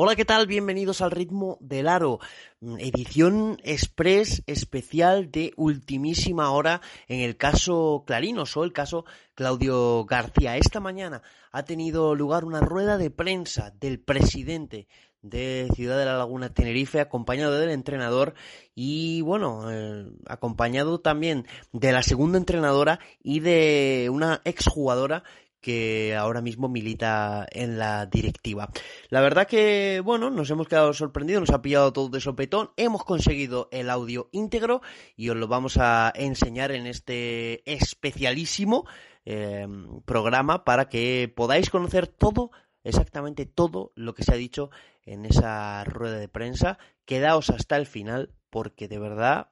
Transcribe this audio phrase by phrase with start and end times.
[0.00, 0.46] Hola, ¿qué tal?
[0.46, 2.20] Bienvenidos al Ritmo del Aro,
[2.60, 10.04] mm, edición express especial de ultimísima hora en el caso Clarinos o el caso Claudio
[10.04, 10.56] García.
[10.56, 14.86] Esta mañana ha tenido lugar una rueda de prensa del presidente
[15.22, 18.34] de Ciudad de la Laguna Tenerife, acompañado del entrenador
[18.76, 25.24] y bueno, eh, acompañado también de la segunda entrenadora y de una exjugadora
[25.60, 28.70] que ahora mismo milita en la directiva.
[29.08, 33.04] La verdad que, bueno, nos hemos quedado sorprendidos, nos ha pillado todo de sopetón, hemos
[33.04, 34.80] conseguido el audio íntegro
[35.16, 38.86] y os lo vamos a enseñar en este especialísimo
[39.24, 42.50] em, programa para que podáis conocer todo,
[42.84, 44.70] exactamente todo lo que se ha dicho
[45.02, 46.78] en esa rueda de prensa.
[47.04, 49.50] Quedaos hasta el final porque de verdad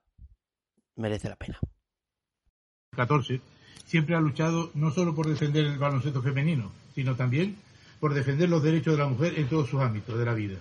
[0.94, 1.58] merece la pena.
[2.92, 3.55] 14
[3.86, 7.56] siempre ha luchado no solo por defender el baloncesto femenino, sino también
[8.00, 10.56] por defender los derechos de la mujer en todos sus ámbitos de la vida.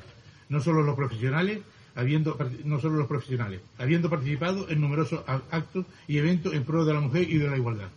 [0.47, 1.59] No solo los profesionales,
[1.95, 6.93] habiendo, no solo los profesionales, habiendo participado en numerosos actos y eventos en pro de
[6.93, 7.89] la mujer y de la igualdad.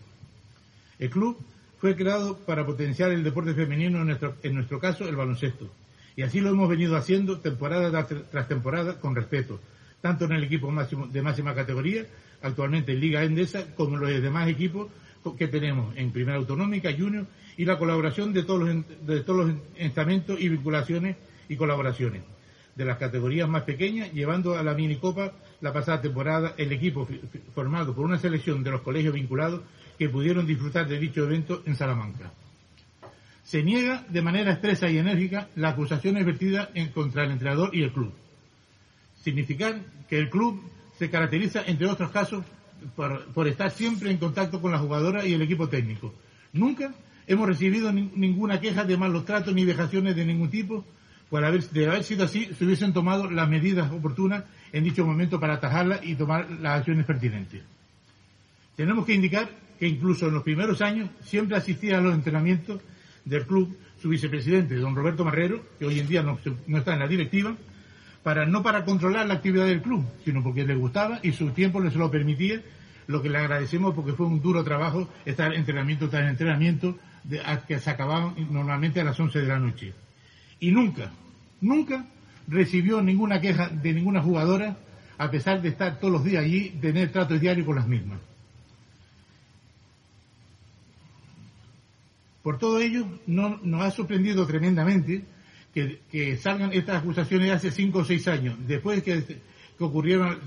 [0.98, 1.38] El club
[1.78, 5.70] fue creado para potenciar el deporte femenino, en nuestro, en nuestro caso el baloncesto.
[6.16, 9.60] Y así lo hemos venido haciendo temporada tras temporada con respeto,
[10.00, 12.06] tanto en el equipo máximo, de máxima categoría,
[12.42, 14.88] actualmente en Liga Endesa, como en los demás equipos
[15.36, 19.56] que tenemos en Primera Autonómica, Junior, y la colaboración de todos los, de todos los
[19.76, 21.16] estamentos y vinculaciones
[21.48, 22.22] y colaboraciones
[22.78, 27.08] de las categorías más pequeñas, llevando a la minicopa la pasada temporada el equipo
[27.52, 29.62] formado por una selección de los colegios vinculados
[29.98, 32.32] que pudieron disfrutar de dicho evento en Salamanca.
[33.42, 37.82] Se niega de manera expresa y enérgica las acusaciones vertidas en contra el entrenador y
[37.82, 38.12] el club.
[39.16, 40.62] Significar que el club
[40.98, 42.44] se caracteriza, entre otros casos,
[42.96, 46.14] por, estar siempre en contacto con la jugadora y el equipo técnico.
[46.52, 46.94] Nunca
[47.26, 50.84] hemos recibido ninguna queja de malos tratos ni vejaciones de ningún tipo.
[51.30, 55.38] Por haber, de haber sido así, se hubiesen tomado las medidas oportunas en dicho momento
[55.38, 57.62] para atajarla y tomar las acciones pertinentes.
[58.76, 62.80] Tenemos que indicar que incluso en los primeros años siempre asistía a los entrenamientos
[63.24, 67.00] del club su vicepresidente, don Roberto Marrero, que hoy en día no, no está en
[67.00, 67.56] la directiva,
[68.28, 71.80] para no para controlar la actividad del club, sino porque le gustaba y su tiempo
[71.80, 72.60] le se lo permitía,
[73.06, 77.78] lo que le agradecemos porque fue un duro trabajo estar entrenamiento tras entrenamiento de, que
[77.78, 79.94] se acababan normalmente a las 11 de la noche.
[80.60, 81.10] Y nunca,
[81.62, 82.04] nunca
[82.46, 84.76] recibió ninguna queja de ninguna jugadora,
[85.16, 88.20] a pesar de estar todos los días allí, tener trato diario con las mismas.
[92.42, 95.24] Por todo ello, no, nos ha sorprendido tremendamente
[96.10, 100.38] que, salgan estas acusaciones de hace cinco o seis años, después que, que ocurrieron,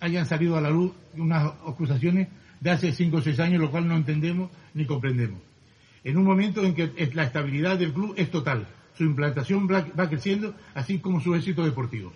[0.00, 2.28] hayan salido a la luz unas acusaciones
[2.60, 5.40] de hace cinco o seis años, lo cual no entendemos ni comprendemos.
[6.04, 10.54] En un momento en que la estabilidad del club es total, su implantación va creciendo,
[10.74, 12.12] así como sus éxitos deportivos.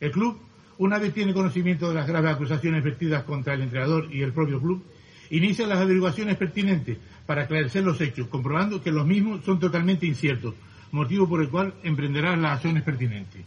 [0.00, 0.38] El club,
[0.78, 4.60] una vez tiene conocimiento de las graves acusaciones vertidas contra el entrenador y el propio
[4.60, 4.84] club,
[5.30, 10.54] inicia las averiguaciones pertinentes para aclarecer los hechos, comprobando que los mismos son totalmente inciertos,
[10.92, 13.42] motivo por el cual emprenderá las acciones pertinentes.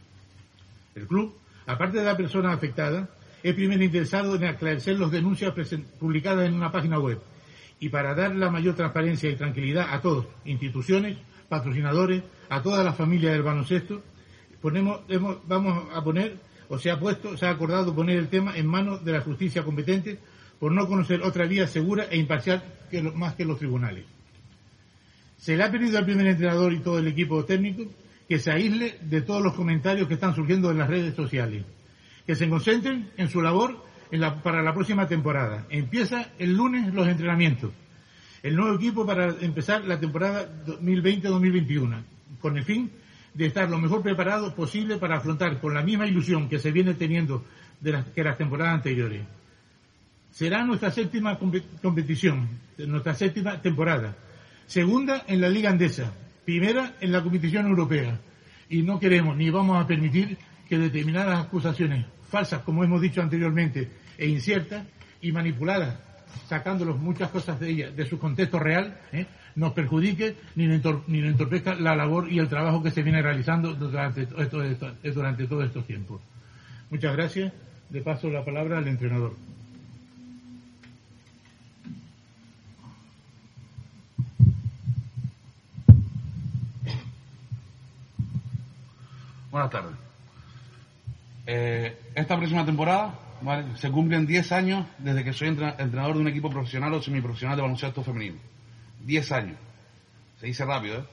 [0.95, 1.33] El club,
[1.65, 3.09] aparte de la persona afectada,
[3.41, 5.53] es primero interesado en aclarecer las denuncias
[5.99, 7.19] publicadas en una página web
[7.79, 11.17] y para dar la mayor transparencia y tranquilidad a todos, instituciones,
[11.47, 14.01] patrocinadores, a toda la familia del baloncesto,
[15.47, 16.37] vamos a poner,
[16.69, 19.63] o se ha puesto, se ha acordado poner el tema en manos de la justicia
[19.63, 20.17] competente
[20.59, 22.63] por no conocer otra vía segura e imparcial
[23.13, 24.14] más que los tribunales.
[25.37, 27.83] Se le ha pedido al primer entrenador y todo el equipo técnico
[28.27, 31.63] que se aísle de todos los comentarios que están surgiendo en las redes sociales,
[32.25, 33.83] que se concentren en su labor
[34.43, 35.65] para la próxima temporada.
[35.69, 37.71] Empieza el lunes los entrenamientos.
[38.41, 42.03] El nuevo equipo para empezar la temporada 2020-2021,
[42.39, 42.91] con el fin
[43.33, 46.93] de estar lo mejor preparado posible para afrontar con la misma ilusión que se viene
[46.93, 47.43] teniendo
[47.81, 49.23] de que las temporadas anteriores.
[50.31, 51.37] Será nuestra séptima
[51.81, 52.47] competición,
[52.77, 54.15] nuestra séptima temporada
[54.67, 56.13] segunda en la Liga Andesa,
[56.43, 58.19] primera en la competición europea.
[58.69, 63.89] Y no queremos ni vamos a permitir que determinadas acusaciones falsas, como hemos dicho anteriormente,
[64.17, 64.85] e inciertas
[65.21, 65.97] y manipuladas,
[66.47, 69.25] sacándolos muchas cosas de ellas de su contexto real, ¿eh?
[69.55, 74.25] nos perjudique ni nos entorpezca la labor y el trabajo que se viene realizando durante,
[74.25, 76.21] durante todos estos tiempos.
[76.89, 77.53] Muchas gracias.
[77.89, 79.35] Le paso la palabra al entrenador.
[89.55, 89.95] Buenas tardes.
[91.47, 93.17] Eh, esta próxima temporada
[93.77, 97.61] se cumplen 10 años desde que soy entrenador de un equipo profesional o semiprofesional de
[97.61, 98.35] baloncesto femenino.
[99.05, 99.57] 10 años.
[100.41, 101.03] Se dice rápido, ¿eh?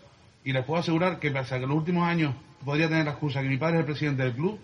[0.42, 2.34] Y les puedo asegurar que pese a que en los últimos años
[2.64, 4.58] podría tener la excusa que mi padre es el presidente del club,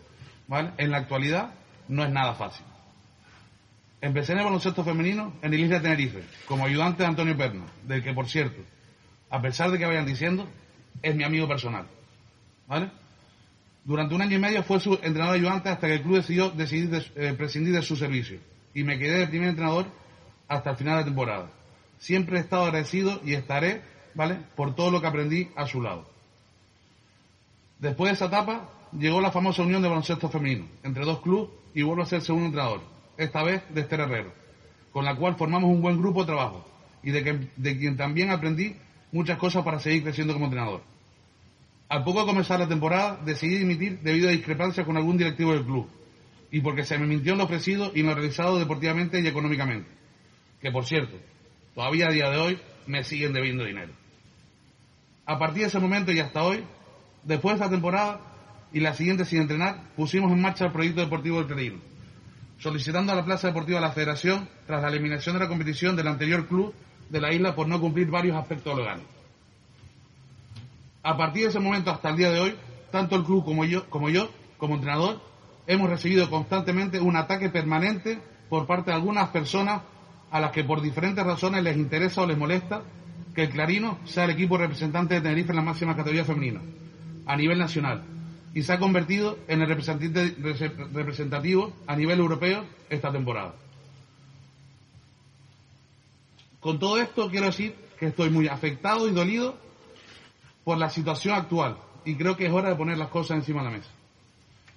[0.48, 0.72] ¿vale?
[0.76, 1.50] En la actualidad
[1.86, 2.66] no es nada fácil.
[4.00, 8.02] Empecé en el baloncesto femenino en el Isla Tenerife, como ayudante de Antonio Perna, del
[8.02, 8.60] que, por cierto,
[9.31, 10.48] a pesar de que vayan diciendo,
[11.00, 11.86] es mi amigo personal.
[12.66, 12.90] ¿Vale?
[13.88, 17.11] Durante un año y medio fue su entrenador ayudante hasta que el club decidió decidir
[17.17, 18.38] eh, prescindir de su servicio.
[18.75, 19.87] Y me quedé de primer entrenador
[20.46, 21.50] hasta el final de la temporada.
[21.99, 23.81] Siempre he estado agradecido y estaré,
[24.12, 26.06] ¿vale?, por todo lo que aprendí a su lado.
[27.79, 31.81] Después de esa etapa, llegó la famosa unión de baloncesto femenino entre dos clubes y
[31.81, 32.82] vuelvo a ser segundo entrenador,
[33.17, 34.34] esta vez de Esther Herrero,
[34.93, 36.62] con la cual formamos un buen grupo de trabajo
[37.02, 38.76] y de, de quien también aprendí
[39.12, 40.97] muchas cosas para seguir creciendo como entrenador.
[41.88, 45.64] Al poco de comenzar la temporada, decidí dimitir debido a discrepancias con algún directivo del
[45.64, 45.88] club
[46.50, 49.88] y porque se me mintió en lo ofrecido y en lo realizado deportivamente y económicamente.
[50.61, 51.17] Que por cierto,
[51.75, 53.93] todavía a día de hoy me siguen debiendo dinero.
[55.25, 56.64] A partir de ese momento y hasta hoy,
[57.23, 58.20] después de esta temporada
[58.73, 61.79] y la siguiente sin entrenar, pusimos en marcha el proyecto deportivo del Clarino,
[62.58, 66.08] solicitando a la Plaza Deportiva de la Federación tras la eliminación de la competición del
[66.08, 66.75] anterior club
[67.08, 69.05] de la isla por no cumplir varios aspectos legales.
[71.08, 72.55] A partir de ese momento hasta el día de hoy,
[72.93, 74.28] tanto el club como yo, como yo,
[74.58, 75.19] como entrenador,
[75.66, 78.19] hemos recibido constantemente un ataque permanente
[78.50, 79.81] por parte de algunas personas
[80.31, 82.82] a las que por diferentes razones les interesa o les molesta
[83.34, 86.60] que el Clarino sea el equipo representante de Tenerife en la máxima categoría femenina,
[87.25, 88.02] a nivel nacional,
[88.52, 89.69] y se ha convertido en el
[90.93, 93.55] representativo a nivel europeo esta temporada.
[96.60, 99.68] Con todo esto quiero decir que estoy muy afectado y dolido
[100.69, 103.70] por la situación actual y creo que es hora de poner las cosas encima de
[103.70, 103.88] la mesa.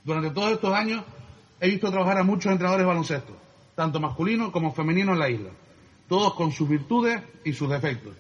[0.06, 1.04] Durante todos estos años
[1.60, 3.38] he visto trabajar a muchos entrenadores de baloncesto,
[3.76, 5.50] tanto masculinos como femeninos en la isla,
[6.08, 8.14] todos con sus virtudes y sus defectos,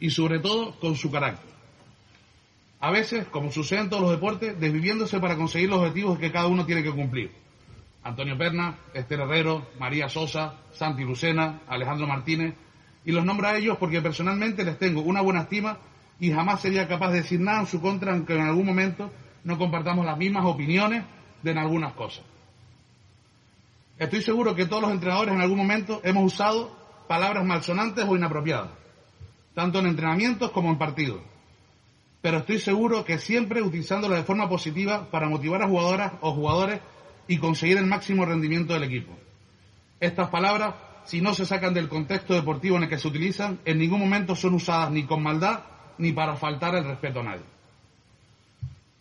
[0.00, 1.48] y sobre todo con su carácter.
[2.80, 6.46] A veces, como sucede en todos los deportes, desviviéndose para conseguir los objetivos que cada
[6.46, 7.32] uno tiene que cumplir.
[8.02, 12.54] Antonio Perna, Esther Herrero, María Sosa, Santi Lucena, Alejandro Martínez,
[13.06, 15.78] y los nombro a ellos porque personalmente les tengo una buena estima
[16.20, 19.10] y jamás sería capaz de decir nada en su contra, aunque en algún momento
[19.44, 21.04] no compartamos las mismas opiniones
[21.42, 22.24] de en algunas cosas.
[23.98, 26.76] Estoy seguro que todos los entrenadores en algún momento hemos usado
[27.06, 28.70] palabras malsonantes o inapropiadas,
[29.54, 31.20] tanto en entrenamientos como en partidos.
[32.22, 36.80] Pero estoy seguro que siempre utilizándolas de forma positiva para motivar a jugadoras o jugadores
[37.28, 39.12] y conseguir el máximo rendimiento del equipo.
[40.00, 40.74] Estas palabras,
[41.04, 44.34] si no se sacan del contexto deportivo en el que se utilizan, en ningún momento
[44.34, 47.44] son usadas ni con maldad ni para faltar el respeto a nadie.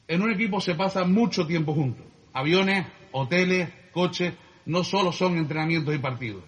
[0.08, 2.06] En un equipo se pasa mucho tiempo juntos.
[2.34, 4.34] Aviones, hoteles, coches,
[4.66, 6.44] no solo son entrenamientos y partidos.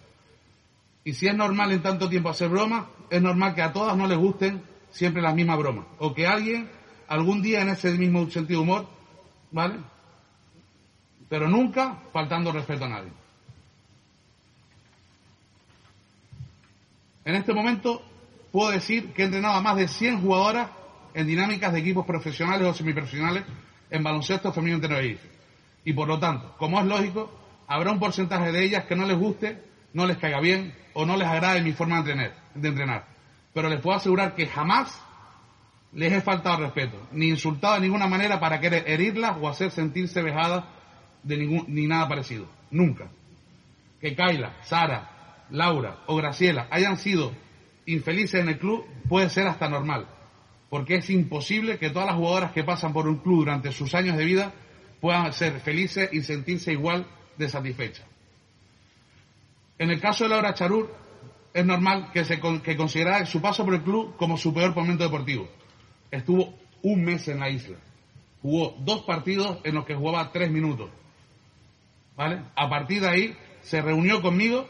[1.04, 4.08] Y si es normal en tanto tiempo hacer bromas, es normal que a todas no
[4.08, 4.62] les gusten
[4.92, 5.86] siempre las mismas bromas.
[6.00, 6.70] O que alguien,
[7.08, 8.88] algún día en ese mismo sentido de humor,
[9.52, 9.76] ¿vale?
[11.30, 13.12] Pero nunca faltando respeto a nadie.
[17.24, 18.04] En este momento
[18.56, 20.70] puedo decir que he entrenado a más de 100 jugadoras
[21.14, 23.44] en dinámicas de equipos profesionales o semiprofesionales
[23.90, 25.28] en baloncesto femenino en Tenerife.
[25.84, 29.18] Y por lo tanto, como es lógico, habrá un porcentaje de ellas que no les
[29.18, 32.34] guste, no les caiga bien o no les agrade mi forma de entrenar.
[32.54, 33.08] De entrenar.
[33.54, 35.04] Pero les puedo asegurar que jamás
[35.92, 40.22] les he faltado respeto, ni insultado de ninguna manera para querer herirlas o hacer sentirse
[40.22, 40.64] vejadas
[41.24, 42.48] de ningún, ni nada parecido.
[42.72, 43.10] Nunca.
[44.00, 47.34] Que Kaila, Sara, Laura o Graciela hayan sido
[47.86, 50.08] infelices en el club puede ser hasta normal,
[50.70, 54.18] porque es imposible que todas las jugadoras que pasan por un club durante sus años
[54.18, 54.54] de vida
[55.02, 58.06] puedan ser felices y sentirse igual de satisfechas.
[59.78, 60.94] En el caso de Laura Charur,
[61.54, 65.04] es normal que se que considerara su paso por el club como su peor momento
[65.04, 65.48] deportivo.
[66.12, 67.78] Estuvo un mes en la isla.
[68.42, 70.90] Jugó dos partidos en los que jugaba tres minutos.
[72.16, 72.42] ¿Vale?
[72.56, 74.68] A partir de ahí se reunió conmigo,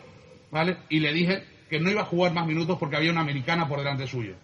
[0.52, 0.78] ¿vale?
[0.90, 3.80] Y le dije que no iba a jugar más minutos porque había una americana por
[3.80, 4.36] delante suyo.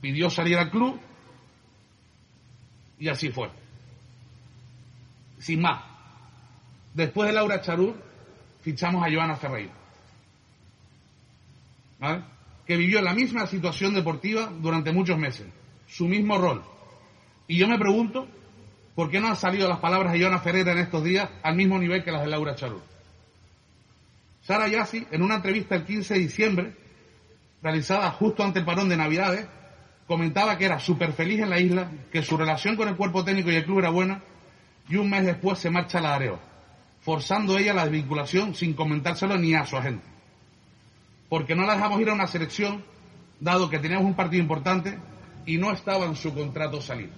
[0.00, 1.00] Pidió salir al club
[2.98, 3.50] y así fue.
[5.38, 5.82] Sin más.
[6.94, 7.94] Después de Laura Charur,
[8.62, 9.72] fichamos a Joana Ferreira.
[12.66, 15.46] Que vivió la misma situación deportiva durante muchos meses.
[15.86, 16.64] Su mismo rol.
[17.46, 18.28] Y yo me pregunto,
[18.94, 21.78] ¿por qué no han salido las palabras de Joana Ferreira en estos días al mismo
[21.78, 22.93] nivel que las de Laura Charur?
[24.46, 26.76] Sara Yassi, en una entrevista el 15 de diciembre,
[27.62, 29.46] realizada justo ante el parón de Navidades,
[30.06, 33.50] comentaba que era súper feliz en la isla, que su relación con el cuerpo técnico
[33.50, 34.22] y el club era buena
[34.86, 36.38] y un mes después se marcha a la Areo,
[37.00, 40.04] forzando ella la desvinculación sin comentárselo ni a su agente.
[41.30, 42.84] Porque no la dejamos ir a una selección,
[43.40, 44.98] dado que teníamos un partido importante
[45.46, 47.10] y no estaba en su contrato salir.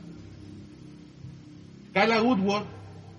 [1.92, 2.66] Kyla Woodward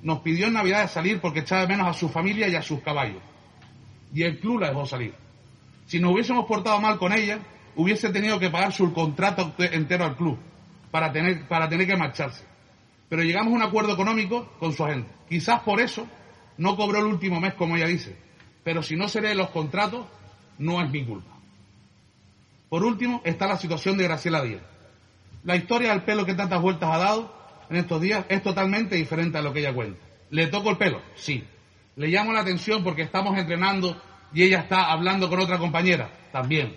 [0.02, 3.22] nos pidió en Navidad salir porque echaba menos a su familia y a sus caballos.
[4.18, 5.14] Y el club la dejó salir.
[5.86, 7.38] Si nos hubiésemos portado mal con ella,
[7.76, 10.40] hubiese tenido que pagar su contrato entero al club
[10.90, 12.44] para tener, para tener que marcharse.
[13.10, 15.12] Pero llegamos a un acuerdo económico con su agente.
[15.30, 16.08] Quizás por eso
[16.58, 18.18] no cobró el último mes, como ella dice.
[18.64, 20.08] Pero si no se lee los contratos,
[20.58, 21.38] no es mi culpa.
[22.70, 24.64] Por último, está la situación de Graciela Díaz.
[25.44, 27.36] La historia del pelo que tantas vueltas ha dado
[27.70, 30.04] en estos días es totalmente diferente a lo que ella cuenta.
[30.32, 31.04] ¿Le toco el pelo?
[31.14, 31.44] Sí.
[31.96, 34.02] ¿Le llamo la atención porque estamos entrenando
[34.34, 36.10] y ella está hablando con otra compañera?
[36.31, 36.75] También.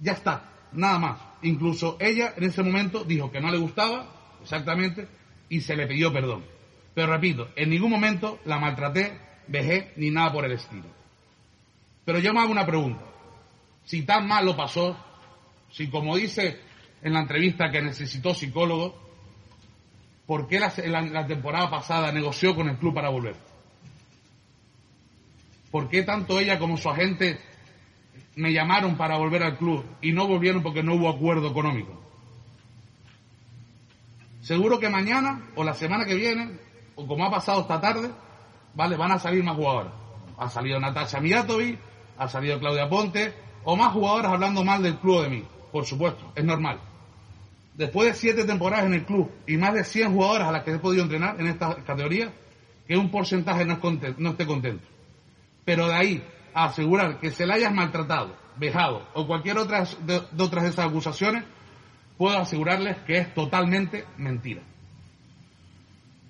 [0.00, 1.20] Ya está, nada más.
[1.42, 4.06] Incluso ella en ese momento dijo que no le gustaba,
[4.42, 5.08] exactamente,
[5.48, 6.44] y se le pidió perdón.
[6.94, 10.86] Pero repito, en ningún momento la maltraté, vejé, ni nada por el estilo.
[12.04, 13.04] Pero yo me hago una pregunta.
[13.84, 14.96] Si tan mal lo pasó,
[15.70, 16.60] si como dice
[17.02, 18.98] en la entrevista que necesitó psicólogo,
[20.26, 20.72] ¿por qué la,
[21.02, 23.36] la, temporada pasada negoció con el club para volver?
[25.70, 27.38] ¿Por qué tanto ella como su agente
[28.36, 31.98] me llamaron para volver al club y no volvieron porque no hubo acuerdo económico?
[34.42, 36.52] Seguro que mañana o la semana que viene,
[36.94, 38.10] o como ha pasado esta tarde,
[38.74, 39.92] vale, van a salir más jugadores.
[40.38, 41.78] Ha salido Natasha Mijatovic,
[42.16, 43.34] ha salido Claudia Ponte,
[43.64, 45.44] o más jugadoras hablando mal del club de mí.
[45.70, 46.80] Por supuesto, es normal.
[47.74, 50.72] Después de siete temporadas en el club y más de 100 jugadoras a las que
[50.72, 52.32] he podido entrenar en esta categoría,
[52.86, 53.78] que un porcentaje no,
[54.16, 54.84] no esté contento.
[55.68, 60.22] Pero de ahí a asegurar que se la hayas maltratado, vejado o cualquier otra de,
[60.32, 61.44] de otras de esas acusaciones,
[62.16, 64.62] puedo asegurarles que es totalmente mentira.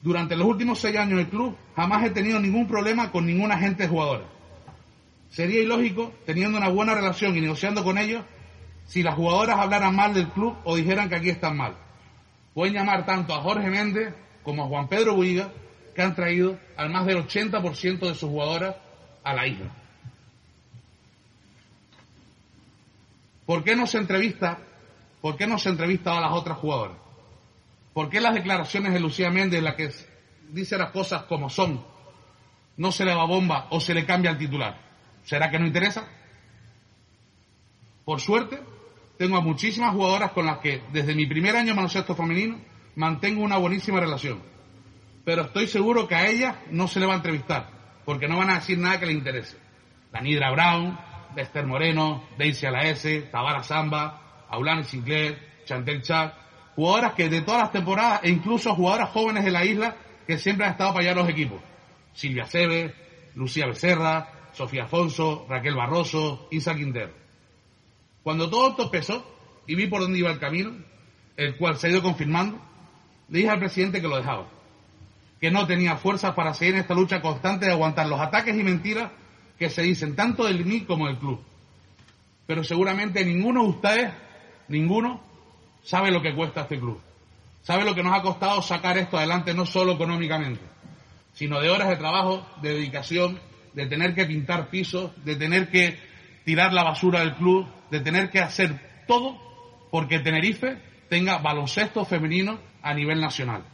[0.02, 3.86] Durante los últimos seis años del club jamás he tenido ningún problema con ninguna agente
[3.86, 4.24] jugadora.
[5.30, 8.24] Sería ilógico, teniendo una buena relación y negociando con ellos,
[8.86, 11.76] si las jugadoras hablaran mal del club o dijeran que aquí están mal.
[12.54, 15.52] Pueden llamar tanto a Jorge Méndez como a Juan Pedro Buiga,
[15.94, 18.74] que han traído al más del 80% de sus jugadoras
[19.30, 19.70] a la isla.
[23.46, 24.58] ¿Por qué no se entrevista?
[25.20, 26.96] ¿Por qué no se entrevista a las otras jugadoras?
[27.92, 29.90] ¿Por qué las declaraciones de Lucía Méndez, las que
[30.50, 31.84] dice las cosas como son,
[32.76, 34.78] no se le va bomba o se le cambia el titular?
[35.24, 36.06] ¿Será que no interesa?
[38.04, 38.60] Por suerte,
[39.18, 42.58] tengo a muchísimas jugadoras con las que desde mi primer año en baloncesto femenino
[42.94, 44.40] mantengo una buenísima relación.
[45.24, 47.77] Pero estoy seguro que a ellas no se le va a entrevistar,
[48.08, 49.58] porque no van a decir nada que le interese.
[50.12, 50.98] La Nidra Brown,
[51.36, 56.32] Esther Moreno, Daisy Alaese, Tabara Samba, Aulane Sinclair, Chantel Chad,
[56.74, 59.94] jugadoras que de todas las temporadas e incluso jugadoras jóvenes de la isla
[60.26, 61.60] que siempre han estado para allá los equipos.
[62.14, 62.94] Silvia Seve,
[63.34, 67.12] Lucía Becerra, Sofía Afonso, Raquel Barroso, Isa Quintero.
[68.22, 70.72] Cuando todo esto empezó y vi por dónde iba el camino,
[71.36, 72.58] el cual se ha ido confirmando,
[73.28, 74.48] le dije al presidente que lo dejaba,
[75.40, 78.62] que no tenía fuerzas para seguir en esta lucha constante de aguantar los ataques y
[78.62, 79.10] mentiras
[79.58, 81.40] que se dicen tanto del mí como del club.
[82.46, 84.12] Pero seguramente ninguno de ustedes,
[84.68, 85.20] ninguno,
[85.82, 87.00] sabe lo que cuesta este club.
[87.62, 90.62] Sabe lo que nos ha costado sacar esto adelante no solo económicamente,
[91.34, 93.38] sino de horas de trabajo, de dedicación,
[93.74, 95.98] de tener que pintar pisos, de tener que
[96.44, 99.38] tirar la basura del club, de tener que hacer todo
[99.90, 100.78] porque Tenerife
[101.08, 103.64] tenga baloncesto femenino a nivel nacional.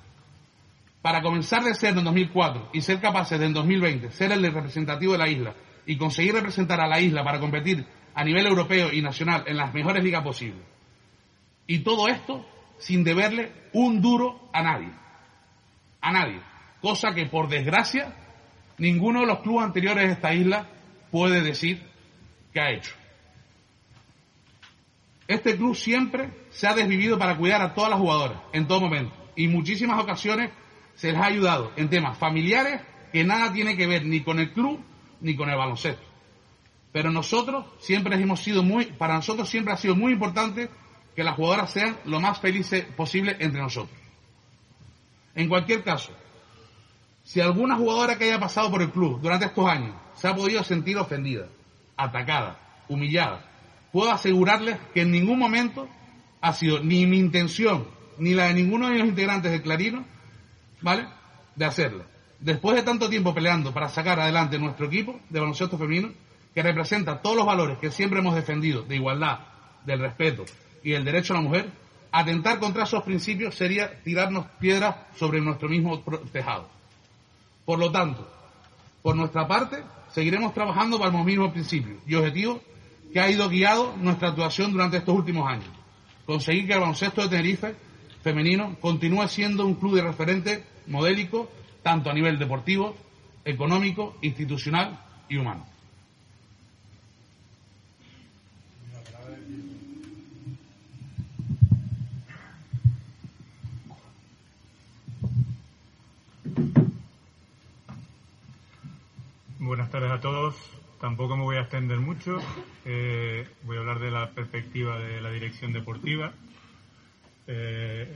[1.04, 5.12] Para comenzar de ser en 2004 y ser capaces de en 2020 ser el representativo
[5.12, 7.84] de la isla y conseguir representar a la isla para competir
[8.14, 10.62] a nivel europeo y nacional en las mejores ligas posibles.
[11.66, 14.92] Y todo esto sin deberle un duro a nadie.
[16.00, 16.40] A nadie.
[16.80, 18.16] Cosa que por desgracia
[18.78, 20.70] ninguno de los clubes anteriores de esta isla
[21.10, 21.82] puede decir
[22.50, 22.94] que ha hecho.
[25.28, 29.14] Este club siempre se ha desvivido para cuidar a todas las jugadoras, en todo momento.
[29.36, 30.50] Y muchísimas ocasiones
[30.96, 32.80] se les ha ayudado en temas familiares
[33.12, 34.80] que nada tiene que ver ni con el club
[35.20, 36.04] ni con el baloncesto.
[36.92, 40.70] Pero nosotros siempre hemos sido muy, para nosotros siempre ha sido muy importante
[41.14, 43.96] que las jugadoras sean lo más felices posible entre nosotros.
[45.34, 46.12] En cualquier caso,
[47.24, 50.62] si alguna jugadora que haya pasado por el club durante estos años se ha podido
[50.62, 51.48] sentir ofendida,
[51.96, 52.58] atacada,
[52.88, 53.44] humillada,
[53.92, 55.88] puedo asegurarles que en ningún momento
[56.40, 57.86] ha sido ni mi intención
[58.18, 60.04] ni la de ninguno de los integrantes de Clarino,
[60.84, 61.08] ¿vale?
[61.56, 62.04] De hacerlo.
[62.38, 66.12] Después de tanto tiempo peleando para sacar adelante nuestro equipo de baloncesto femenino,
[66.54, 69.40] que representa todos los valores que siempre hemos defendido de igualdad,
[69.84, 70.44] del respeto
[70.84, 71.70] y del derecho a la mujer,
[72.16, 76.00] Atentar contra esos principios sería tirarnos piedras sobre nuestro mismo
[76.30, 76.68] tejado.
[77.64, 78.30] Por lo tanto,
[79.02, 82.60] por nuestra parte, seguiremos trabajando para los mismos principios y objetivos
[83.12, 85.68] que ha ido guiado nuestra actuación durante estos últimos años.
[86.24, 87.74] Conseguir que el baloncesto de Tenerife
[88.22, 91.50] femenino continúe siendo un club de referente modélico
[91.82, 92.96] tanto a nivel deportivo,
[93.44, 94.98] económico, institucional
[95.28, 95.66] y humano.
[109.58, 110.54] Buenas tardes a todos.
[111.00, 112.38] Tampoco me voy a extender mucho.
[112.84, 116.32] Eh, voy a hablar de la perspectiva de la dirección deportiva.
[117.46, 118.06] Eh,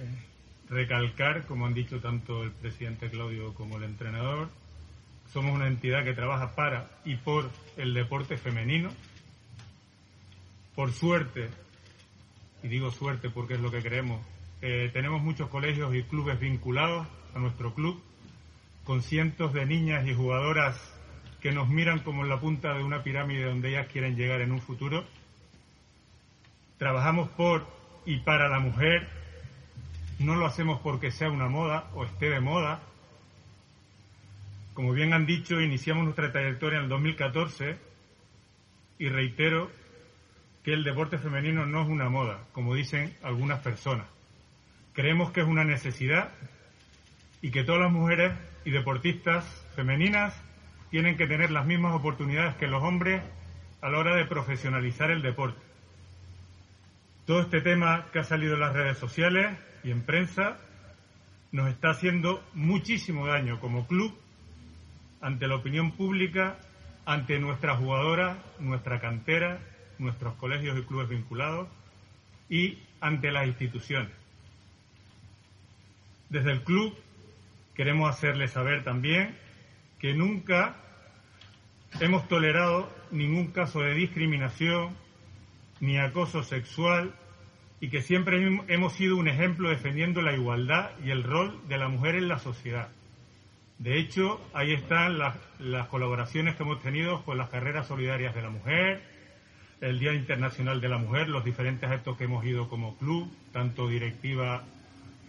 [0.71, 4.49] recalcar, como han dicho tanto el presidente Claudio como el entrenador,
[5.33, 8.91] somos una entidad que trabaja para y por el deporte femenino.
[10.75, 11.49] Por suerte,
[12.63, 14.25] y digo suerte porque es lo que creemos,
[14.61, 18.03] eh, tenemos muchos colegios y clubes vinculados a nuestro club,
[18.85, 20.95] con cientos de niñas y jugadoras
[21.41, 24.53] que nos miran como en la punta de una pirámide donde ellas quieren llegar en
[24.53, 25.05] un futuro.
[26.79, 27.67] Trabajamos por
[28.07, 29.09] y para la mujer,
[30.19, 32.81] no lo hacemos porque sea una moda o esté de moda.
[34.75, 37.79] Como bien han dicho, iniciamos nuestra trayectoria en el 2014
[38.99, 39.71] y reitero
[40.65, 44.07] que el deporte femenino no es una moda, como dicen algunas personas.
[44.93, 46.31] Creemos que es una necesidad
[47.41, 48.33] y que todas las mujeres
[48.65, 49.45] y deportistas
[49.77, 50.35] femeninas
[50.91, 53.23] tienen que tener las mismas oportunidades que los hombres
[53.81, 55.68] a la hora de profesionalizar el deporte.
[57.29, 59.55] Todo este tema que ha salido en las redes sociales
[59.85, 60.57] y en prensa
[61.53, 64.19] nos está haciendo muchísimo daño como club
[65.21, 66.57] ante la opinión pública,
[67.05, 69.61] ante nuestras jugadoras, nuestra cantera,
[69.99, 71.69] nuestros colegios y clubes vinculados
[72.49, 74.13] y ante las instituciones.
[76.31, 76.97] Desde el club
[77.75, 79.37] queremos hacerles saber también
[79.99, 80.77] que nunca
[82.01, 84.97] hemos tolerado ningún caso de discriminación
[85.81, 87.15] ni acoso sexual
[87.81, 88.39] y que siempre
[88.69, 92.39] hemos sido un ejemplo defendiendo la igualdad y el rol de la mujer en la
[92.39, 92.89] sociedad.
[93.79, 95.37] De hecho, ahí están las,
[95.89, 99.03] colaboraciones que hemos tenido con las carreras solidarias de la mujer,
[99.81, 103.87] el Día Internacional de la Mujer, los diferentes actos que hemos ido como club, tanto
[103.87, 104.65] directiva,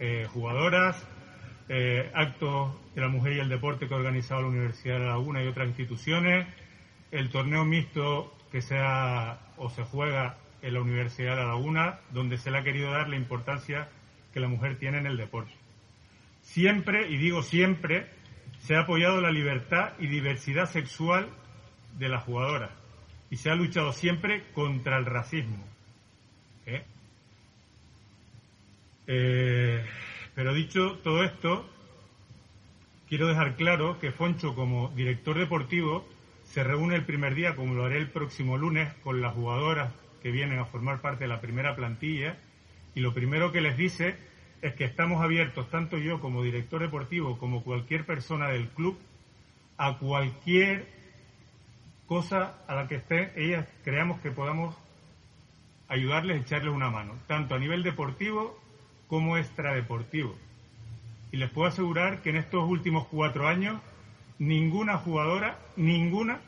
[0.00, 1.06] eh, jugadoras,
[1.68, 5.12] eh, actos de la mujer y el deporte que ha organizado la Universidad de La
[5.12, 6.48] Laguna y otras instituciones,
[7.12, 8.78] el torneo mixto que se
[9.56, 13.08] o se juega en la Universidad de La Laguna, donde se le ha querido dar
[13.08, 13.88] la importancia
[14.32, 15.52] que la mujer tiene en el deporte.
[16.42, 18.10] Siempre, y digo siempre,
[18.60, 21.28] se ha apoyado la libertad y diversidad sexual
[21.98, 22.70] de las jugadoras
[23.30, 25.64] y se ha luchado siempre contra el racismo.
[26.66, 26.84] ¿eh?
[29.06, 29.84] Eh,
[30.34, 31.68] pero dicho todo esto,
[33.08, 36.06] quiero dejar claro que Foncho, como director deportivo,
[36.50, 40.32] se reúne el primer día, como lo haré el próximo lunes, con las jugadoras que
[40.32, 42.38] vienen a formar parte de la primera plantilla,
[42.94, 44.16] y lo primero que les dice
[44.60, 48.98] es que estamos abiertos, tanto yo como director deportivo, como cualquier persona del club,
[49.76, 50.88] a cualquier
[52.06, 54.76] cosa a la que esté, ellas creamos que podamos
[55.86, 58.60] ayudarles, echarles una mano, tanto a nivel deportivo
[59.06, 60.36] como extradeportivo.
[61.30, 63.80] Y les puedo asegurar que en estos últimos cuatro años
[64.40, 66.40] ninguna jugadora, ninguna,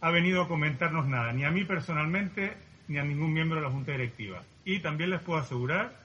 [0.00, 2.56] ha venido a comentarnos nada, ni a mí personalmente,
[2.88, 4.42] ni a ningún miembro de la Junta Directiva.
[4.64, 5.96] Y también les puedo asegurar,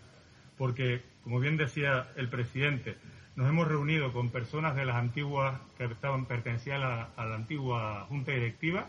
[0.58, 2.95] porque, como bien decía el presidente,
[3.36, 7.36] nos hemos reunido con personas de las antiguas que estaban pertenecían a la, a la
[7.36, 8.88] antigua Junta Directiva,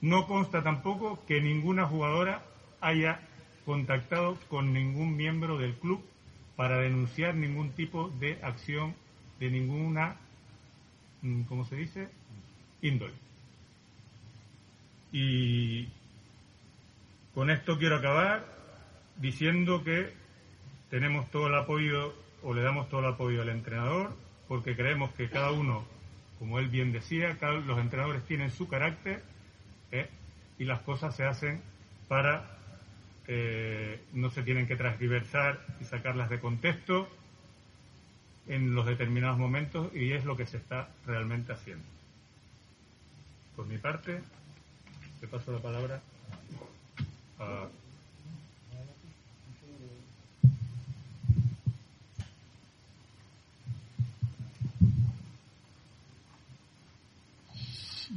[0.00, 2.42] no consta tampoco que ninguna jugadora
[2.80, 3.20] haya
[3.64, 6.04] contactado con ningún miembro del club
[6.56, 8.94] para denunciar ningún tipo de acción
[9.38, 10.16] de ninguna,
[11.48, 12.08] ¿cómo se dice?
[12.82, 13.14] Índole.
[15.12, 15.88] Y
[17.34, 18.44] con esto quiero acabar
[19.16, 20.12] diciendo que
[20.90, 24.14] tenemos todo el apoyo o le damos todo el apoyo al entrenador
[24.48, 25.84] porque creemos que cada uno,
[26.38, 29.22] como él bien decía, los entrenadores tienen su carácter
[29.90, 30.08] ¿eh?
[30.58, 31.62] y las cosas se hacen
[32.08, 32.56] para
[33.28, 37.08] eh, no se tienen que transversar y sacarlas de contexto
[38.48, 41.84] en los determinados momentos y es lo que se está realmente haciendo.
[43.56, 44.20] Por mi parte,
[45.20, 46.00] le paso la palabra
[47.38, 47.66] a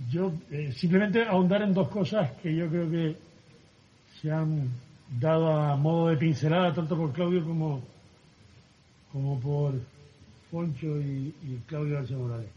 [0.09, 3.15] yo eh, simplemente ahondar en dos cosas que yo creo que
[4.19, 4.69] se han
[5.19, 7.81] dado a modo de pincelada tanto por Claudio como,
[9.11, 9.73] como por
[10.51, 11.33] Poncho y,
[11.67, 12.49] Claudio García Morales.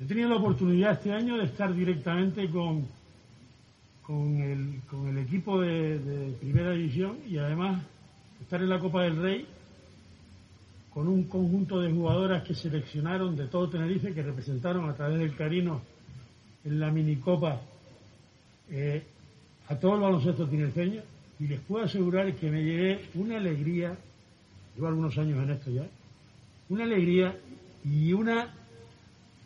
[0.00, 2.86] He tenido la oportunidad este año de estar directamente con,
[4.02, 7.82] con, el, equipo de, de Primera División y además
[8.40, 9.46] estar en la Copa del Rey
[10.94, 15.34] con un conjunto de jugadoras que seleccionaron de todo Tenerife, que representaron a través del
[15.34, 15.82] Carino
[16.64, 17.60] en la minicopa
[18.70, 19.02] eh,
[19.68, 21.04] a todos los baloncesto tinerfeños,
[21.40, 23.96] y les puedo asegurar que me llevé una alegría,
[24.76, 25.86] llevo algunos años en esto ya,
[26.68, 27.36] una alegría
[27.84, 28.54] y una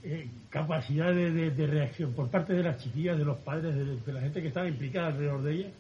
[0.03, 4.41] eh, capacidad de, reacción por parte de las chiquillas, de los padres, de, la gente
[4.41, 5.73] que estaba implicada alrededor de ellas,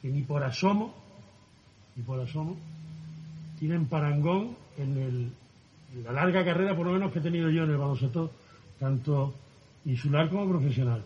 [0.00, 0.94] que ni por asomo,
[1.96, 2.56] ni por asomo,
[3.58, 5.32] tienen parangón en,
[6.04, 8.30] la larga carrera, por lo menos, que he tenido yo en el baloncesto,
[8.78, 9.34] tanto
[9.84, 11.04] insular como profesional.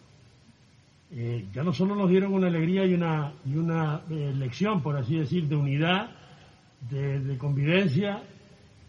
[1.11, 4.97] Eh, ya no solo nos dieron una alegría y una, y una eh, lección, por
[4.97, 6.11] así decir, de unidad,
[6.91, 8.23] de, convivencia,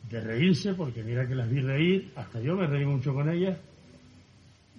[0.09, 3.57] de reírse, porque mira que las vi reír, hasta yo me reí mucho con ellas,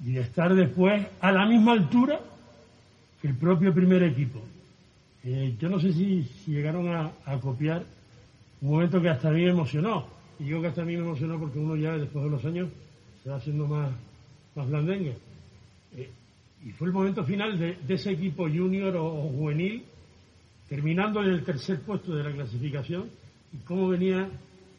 [0.05, 2.21] y de estar después a la misma altura
[3.21, 4.41] que el propio primer equipo.
[5.25, 7.85] Eh, yo no sé si, llegaron a copiar
[8.61, 10.07] un momento que hasta a mí me emocionó.
[10.39, 12.69] Y yo que hasta a mí me emocionó porque uno ya después de los años
[13.23, 13.91] se va haciendo más,
[14.55, 15.17] más blandengue.
[15.97, 16.11] Eh,
[16.65, 19.85] y fue el momento final de, ese equipo junior o, juvenil,
[20.69, 23.09] terminando en el tercer puesto de la clasificación,
[23.53, 24.29] y cómo venía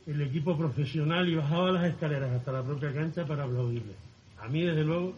[0.08, 3.94] el equipo profesional y bajaba las escaleras hasta la propia cancha para aplaudirle.
[4.40, 5.14] A mí, desde luego,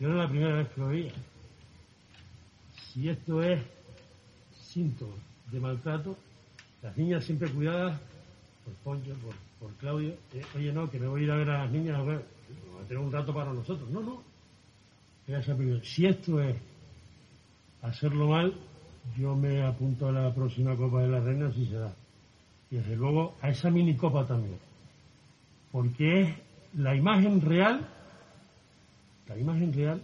[0.00, 1.12] yo era la primera vez que lo veía.
[2.92, 3.60] Si esto es
[4.52, 5.14] síntoma
[5.52, 6.16] de maltrato,
[6.82, 8.00] las niñas siempre cuidadas
[8.64, 9.12] por Poncho,
[9.60, 10.14] por, Claudio.
[10.34, 12.24] Eh, oye, no, que me voy a ir a ver a las niñas, a ver,
[12.86, 13.88] tener un rato para nosotros.
[13.90, 14.22] No, no.
[15.82, 16.56] Si esto es
[17.80, 18.52] hacerlo mal,
[19.16, 21.94] yo me apunto a la próxima Copa de la Reina si se da.
[22.74, 24.58] Y desde luego a esa mini copa también.
[25.70, 26.34] Porque es
[26.76, 27.88] la imagen real,
[29.28, 30.02] la imagen real,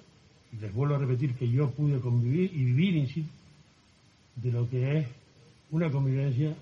[0.53, 3.33] y les vuelvo a repetir que yo pude convivir y vivir, insisto,
[4.37, 5.09] de lo que es
[5.73, 6.55] una convivencia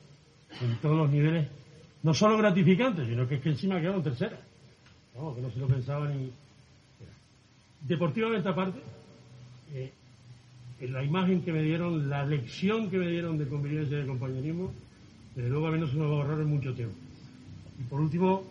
[0.62, 1.47] en todos los niveles,
[2.03, 4.40] no solo gratificantes, sino que es que encima quedaron terceras.
[5.14, 6.33] Vamos, que no se lo pensaba ni.
[7.83, 8.81] Deportivamente aparte,
[9.75, 9.92] eh,
[10.81, 14.07] en la imagen que me dieron, la lección que me dieron de convivencia y de
[14.07, 14.73] compañerismo,
[15.38, 16.96] desde luego a mí no se me va a ahorrar en mucho tiempo.
[17.79, 18.42] Y por último,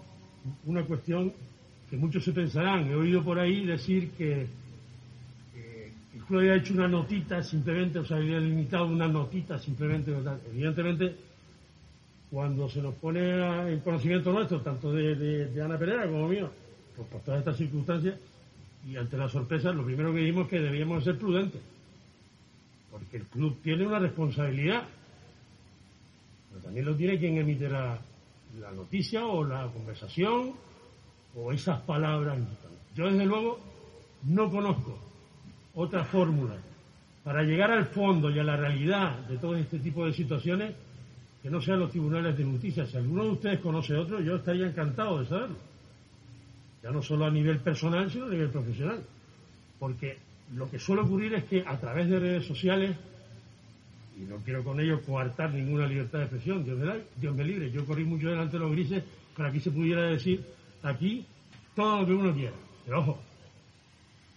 [0.66, 1.34] una cuestión
[1.90, 4.48] que muchos se pensarán, he oído por ahí decir que
[6.14, 10.16] el club había hecho una notita simplemente, o sea, había limitado una notita simplemente.
[10.50, 11.14] Evidentemente,
[12.32, 13.20] cuando se nos pone
[13.70, 16.50] en conocimiento nuestro, tanto de, Ana Pereira como mío,
[16.96, 18.18] pues por todas estas circunstancias,
[18.90, 21.62] y ante la sorpresa, lo primero que dijimos es que debíamos ser prudentes,
[22.90, 24.88] porque el club tiene una responsabilidad,
[26.64, 28.00] también lo tiene quien emite la,
[28.76, 30.54] noticia o la conversación
[31.36, 32.40] o esas palabras.
[32.96, 33.60] Yo, desde luego,
[34.24, 34.98] no conozco
[35.76, 36.56] otra fórmula
[37.24, 40.74] para llegar al fondo y a la realidad de todo este tipo de situaciones
[41.44, 42.86] que no sean los tribunales de justicia.
[42.86, 45.58] Si alguno de ustedes conoce otro, yo estaría encantado de saberlo.
[46.82, 49.04] Ya no solo a nivel personal, sino a nivel profesional.
[49.78, 50.18] Porque
[50.56, 52.96] lo que suele ocurrir es que a través de redes sociales,
[54.20, 58.04] y no quiero con ello coartar ninguna libertad de expresión, Dios me, libre, yo corrí
[58.04, 59.04] mucho delante de los grises
[59.36, 60.44] para que se pudiera decir
[60.82, 61.26] aquí
[61.76, 62.56] todo lo que uno quiera.
[62.86, 63.20] Pero ojo,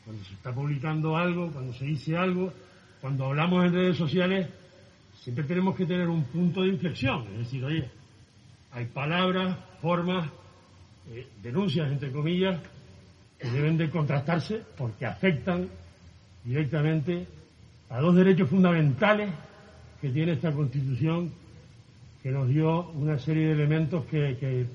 [0.04, 2.52] cuando se está publicando algo, cuando se dice algo,
[3.00, 4.48] cuando hablamos en redes sociales,
[5.14, 7.26] siempre tenemos que tener un punto de inflexión.
[7.32, 7.88] Es decir, oye,
[8.72, 10.28] hay palabras, formas,
[11.08, 12.60] eh, denuncias, entre comillas,
[13.38, 15.70] que deben de contrastarse porque afectan
[16.44, 17.26] directamente
[17.88, 19.30] a dos derechos fundamentales
[20.00, 21.30] que tiene esta Constitución,
[22.22, 24.66] que nos dio una serie de elementos que,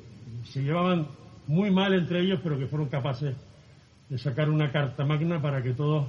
[0.45, 1.07] se llevaban
[1.47, 3.35] muy mal entre ellos, pero que fueron capaces
[4.09, 6.07] de sacar una carta magna para que todos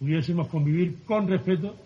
[0.00, 1.76] pudiésemos convivir con respeto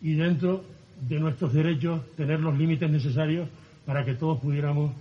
[0.00, 0.64] y dentro
[1.08, 3.48] de nuestros derechos tener los límites necesarios
[3.84, 4.92] para que todos pudiéramos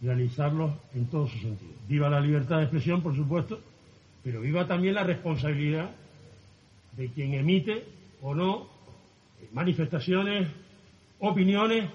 [0.00, 1.74] realizarlos en todos sus sentidos.
[1.88, 3.60] Viva la libertad de expresión, por supuesto,
[4.22, 5.90] pero viva también la responsabilidad
[6.96, 7.84] de quien emite
[8.22, 8.73] o no
[9.52, 10.48] manifestaciones,
[11.20, 11.88] opiniones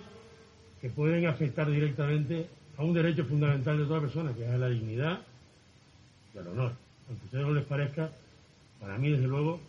[0.81, 5.19] que pueden afectar directamente a un derecho fundamental de toda persona, que es la dignidad
[6.33, 6.73] y el honor.
[7.07, 8.09] Aunque a ustedes no les parezca,
[8.79, 9.59] para mí, desde luego,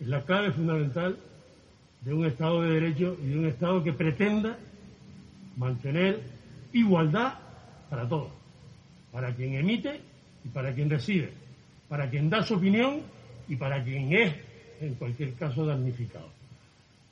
[0.00, 1.16] es la clave fundamental
[2.00, 4.58] de un Estado de Derecho y de un Estado que pretenda
[5.56, 6.20] mantener
[6.72, 7.34] igualdad
[7.88, 8.30] para todos,
[9.12, 10.00] para quien emite
[10.44, 11.32] y para quien recibe,
[11.88, 13.00] para quien da su opinión
[13.48, 14.34] y para quien es,
[14.80, 16.28] en cualquier caso, damnificado.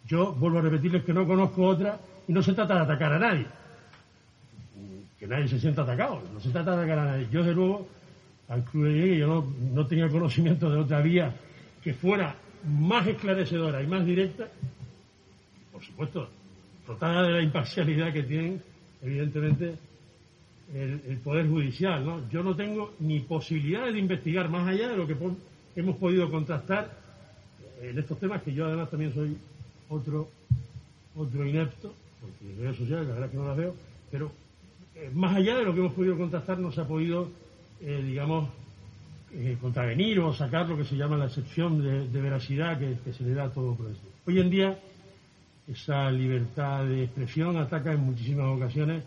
[0.06, 3.18] Yo vuelvo a repetirles que no conozco otra y no se trata de atacar a
[3.18, 3.46] nadie.
[5.18, 7.28] Que nadie se sienta atacado, no se trata de atacar a nadie.
[7.30, 7.88] Yo, de nuevo,
[8.48, 11.34] al club de yo no, no tenía conocimiento de otra vía
[11.82, 12.34] que fuera
[12.66, 14.48] más esclarecedora y más directa,
[15.72, 16.28] por supuesto,
[16.86, 18.62] dotada de la imparcialidad que tienen,
[19.02, 19.74] evidentemente,
[20.74, 22.04] el, Poder Judicial.
[22.04, 22.28] ¿no?
[22.30, 25.16] Yo no tengo ni posibilidades de investigar más allá de lo que
[25.76, 26.90] hemos podido contrastar
[27.82, 29.36] en estos temas, que yo además también soy
[29.88, 30.28] otro,
[31.14, 33.74] otro inepto, porque en redes sociales la verdad que no las veo,
[34.10, 34.30] pero
[34.94, 37.28] eh, más allá de lo que hemos podido contrastar no se ha podido,
[37.80, 38.48] eh, digamos,
[39.32, 43.34] eh, contravenir o sacar lo que se llama la excepción de, veracidad que, se le
[43.34, 44.06] da a todo proceso.
[44.26, 44.78] Hoy en día
[45.66, 49.02] esa libertad de expresión ataca en muchísimas ocasiones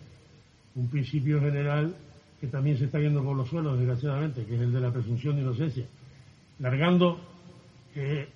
[0.75, 1.95] un principio general
[2.41, 5.35] que también se está viendo por los suelos, desgraciadamente, que es el de la presunción
[5.35, 5.85] de inocencia,
[6.59, 7.19] largando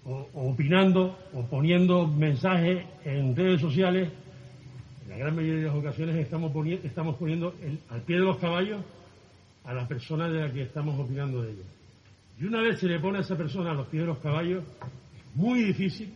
[0.06, 4.10] o, opinando o poniendo mensajes en redes sociales,
[5.04, 7.54] en la gran mayoría de las ocasiones estamos, poniendo, estamos poniendo
[7.90, 8.84] al pie de los caballos
[9.64, 11.66] a la persona de la que estamos opinando de ella.
[12.40, 14.64] Y una vez se le pone a esa persona a los pies de los caballos,
[14.64, 16.12] es muy difícil,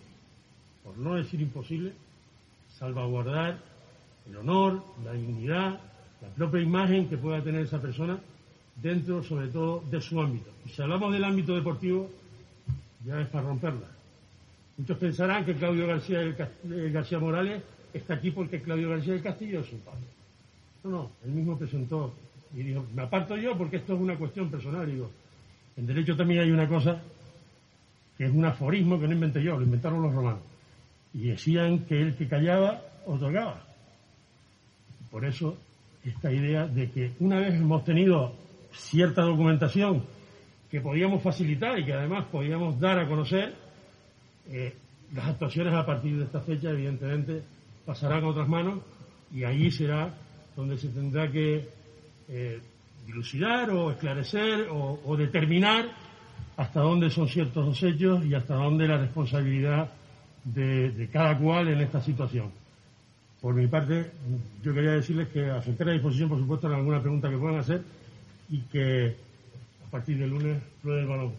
[0.83, 1.93] por no decir imposible,
[2.79, 3.59] salvaguardar
[4.27, 5.79] el honor, la dignidad,
[6.21, 8.19] la propia imagen que pueda tener esa persona
[8.81, 10.49] dentro, sobre todo, de su ámbito.
[10.65, 12.09] Y si hablamos del ámbito deportivo,
[13.05, 13.87] ya es para romperla.
[14.77, 16.19] Muchos pensarán que Claudio García,
[16.63, 17.63] García Morales
[17.93, 20.03] está aquí porque Claudio García del Castillo es su padre.
[20.83, 22.13] No, no, él mismo presentó
[22.53, 24.89] y dijo, me aparto yo porque esto es una cuestión personal.
[24.89, 25.09] digo,
[25.77, 27.01] en derecho también hay una cosa
[28.17, 30.41] que es un aforismo que no inventé yo, lo inventaron los romanos.
[31.13, 33.63] Y decían que el que callaba otorgaba.
[35.11, 35.57] Por eso
[36.03, 38.33] esta idea de que una vez hemos tenido
[38.73, 40.03] cierta documentación
[40.75, 43.55] que podíamos facilitar y que además podíamos dar a conocer,
[44.49, 44.73] eh,
[45.13, 47.43] las actuaciones a partir de esta fecha, evidentemente,
[47.85, 48.81] pasarán a otras manos
[49.33, 50.13] y ahí será
[50.53, 51.69] donde se tendrá que
[52.27, 52.59] eh,
[53.07, 55.85] dilucidar o esclarecer o, determinar
[56.57, 59.93] hasta dónde son ciertos los hechos y hasta dónde la responsabilidad
[60.43, 62.51] de, cada cual en esta situación.
[63.39, 64.11] Por mi parte,
[64.61, 67.81] yo quería decirles que a disposición, por supuesto, en alguna pregunta que puedan hacer
[68.49, 69.23] y que
[69.95, 71.33] partir del lunes ruede el balón.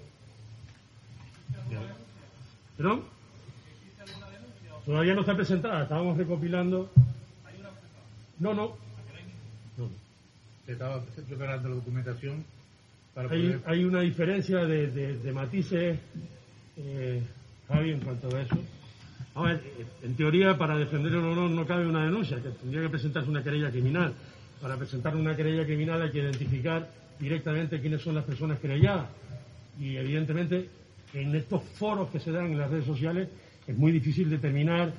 [2.79, 3.03] ¿Perdón?
[4.87, 6.91] Todavía no está presentada, estábamos recopilando.
[8.39, 8.77] No, no.
[9.77, 9.91] no.
[10.67, 12.45] Estaba preparando la documentación
[13.15, 15.99] para hay, hay una diferencia de, de, matices,
[16.79, 17.23] eh,
[17.69, 18.59] Javi, en cuanto a eso.
[20.03, 23.43] en teoría, para defender el honor no cabe una denuncia, que tendría que presentarse una
[23.43, 24.15] querella criminal.
[24.63, 29.09] Para presentar una querella criminal hay que identificar directamente quiénes son las personas querelladas.
[29.79, 30.69] Y evidentemente,
[31.15, 33.29] en estos foros que se dan en las redes sociales,
[33.67, 34.93] es muy difícil determinar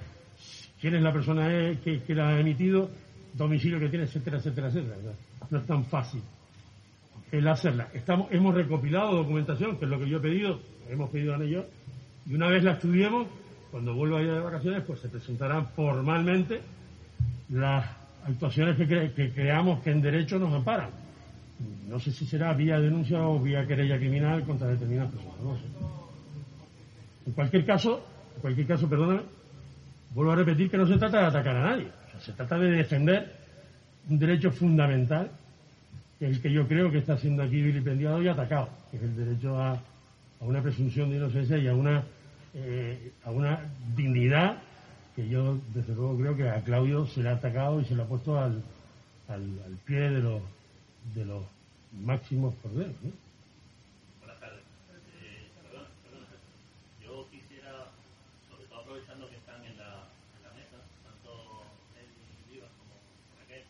[0.80, 1.47] quién es la persona
[1.84, 2.89] que, que la ha emitido,
[3.34, 4.95] domicilio que tiene, etcétera, etcétera, etcétera.
[5.49, 6.21] No es tan fácil
[7.32, 7.89] el hacerla.
[7.93, 11.65] Estamos, hemos recopilado documentación, que es lo que yo he pedido, hemos pedido a ellos,
[12.25, 13.27] y una vez la estudiemos,
[13.71, 16.62] cuando vuelva a ir de vacaciones, pues se presentarán formalmente
[17.49, 17.86] las
[18.25, 20.89] actuaciones que, que creamos que en derecho nos amparan.
[21.88, 25.63] No sé si será vía denuncia o vía querella criminal contra determinadas personas, no sé.
[27.26, 29.22] En cualquier caso, en cualquier caso, perdóname,
[30.13, 31.88] vuelvo a repetir que no se trata de atacar a nadie,
[32.20, 33.34] se trata de defender
[34.10, 35.32] un derecho fundamental,
[36.20, 39.04] que es el que yo creo que está siendo aquí vilipendiado y atacado, que es
[39.04, 39.80] el derecho a,
[40.39, 42.04] una presunción de inocencia y a una,
[42.54, 43.60] eh, a una
[43.96, 44.58] dignidad
[45.15, 48.04] que yo, desde luego, creo que a Claudio se le ha atacado y se le
[48.04, 48.62] ha puesto al,
[49.28, 50.41] al, al pie de los
[51.13, 51.43] de los
[52.04, 52.96] máximos corderos.
[53.04, 53.12] ¿no?
[54.20, 54.62] Buenas tardes.
[55.22, 55.48] Eh,
[57.04, 57.91] yo quisiera,
[58.50, 60.08] sobre todo aprovechando que están en la,
[60.56, 61.63] mesa, tanto
[62.00, 62.96] él y Vivas como
[63.39, 63.63] Raquel,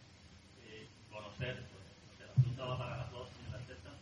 [0.67, 3.93] eh, conocer, pues, la pregunta va para las dos, la César,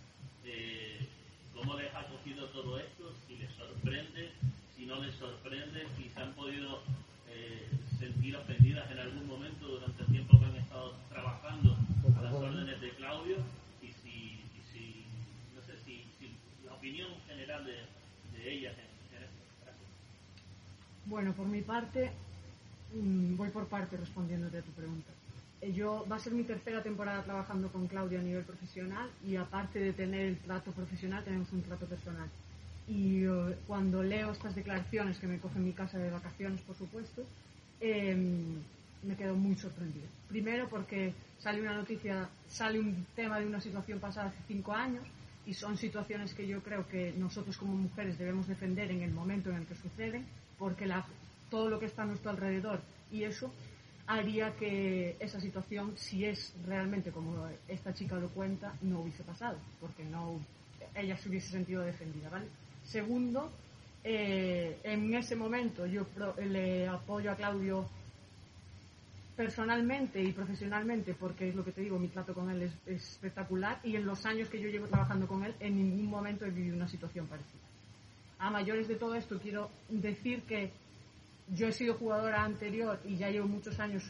[0.45, 1.07] eh,
[1.53, 4.31] cómo les ha cogido todo esto, si les sorprende,
[4.75, 6.81] si no les sorprende, si se han podido
[7.29, 7.67] eh,
[7.99, 11.77] sentir ofendidas en algún momento durante el tiempo que han estado trabajando
[12.17, 13.37] a las órdenes de Claudio
[13.81, 14.39] y si,
[14.71, 15.05] si
[15.55, 16.03] no sé, si,
[16.65, 17.73] la opinión general de,
[18.37, 19.41] de ellas en, esto.
[19.63, 19.89] Gracias.
[21.15, 22.11] Bueno, por mi parte,
[22.93, 25.13] mm, voy por parte respondiéndote a tu pregunta.
[25.61, 29.37] Eh, yo va a ser mi tercera temporada trabajando con Claudio a nivel profesional y
[29.37, 32.27] aparte de tener el trato profesional tenemos un trato personal.
[32.85, 37.23] Y eh, cuando leo estas declaraciones que me cogen mi casa de vacaciones, por supuesto,
[37.79, 38.13] eh,
[39.01, 40.07] me quedo muy sorprendido.
[40.27, 45.05] Primero porque sale una noticia, sale un tema de una situación pasada hace cinco años
[45.45, 49.49] y son situaciones que yo creo que nosotros como mujeres debemos defender en el momento
[49.49, 50.25] en el que suceden
[50.57, 51.05] porque la,
[51.49, 53.51] todo lo que está a nuestro alrededor y eso
[54.07, 59.57] haría que esa situación, si es realmente como esta chica lo cuenta, no hubiese pasado,
[59.79, 60.39] porque no
[60.95, 62.47] ella se hubiese sentido defendida, ¿vale?
[62.83, 63.51] Segundo,
[64.03, 66.05] eh, en ese momento yo
[66.37, 67.89] le apoyo a Claudio
[69.35, 73.79] personalmente y profesionalmente, porque es lo que te digo, mi trato con él es, espectacular
[73.83, 76.75] y en los años que yo llevo trabajando con él, en ningún momento he vivido
[76.75, 77.64] una situación parecida.
[78.39, 80.71] A mayores de todo esto, quiero decir que
[81.53, 84.03] yo he sido jugadora anterior y ya llevo muchos años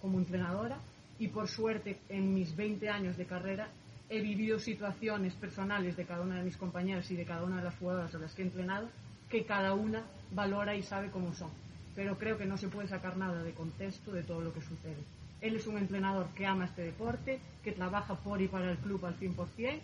[0.00, 0.78] como entrenadora
[1.18, 3.68] y por suerte en mis 20 años de carrera
[4.08, 7.64] he vivido situaciones personales de cada una de mis compañeras y de cada una de
[7.64, 8.88] las jugadoras a las que he entrenado
[9.30, 11.50] que cada una valora y sabe cómo son
[11.94, 15.04] pero creo que no se puede sacar nada de contexto de todo lo que sucede.
[15.40, 19.04] Él es un entrenador que ama este deporte, que trabaja por y para el club
[19.04, 19.80] al 100%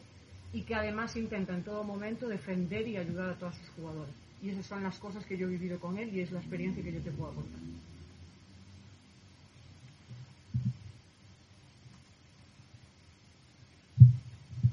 [0.53, 4.15] y que además intenta en todo momento defender y ayudar a todos sus jugadores.
[4.43, 6.83] Y esas son las cosas que yo he vivido con él y es la experiencia
[6.83, 7.61] que yo te puedo aportar.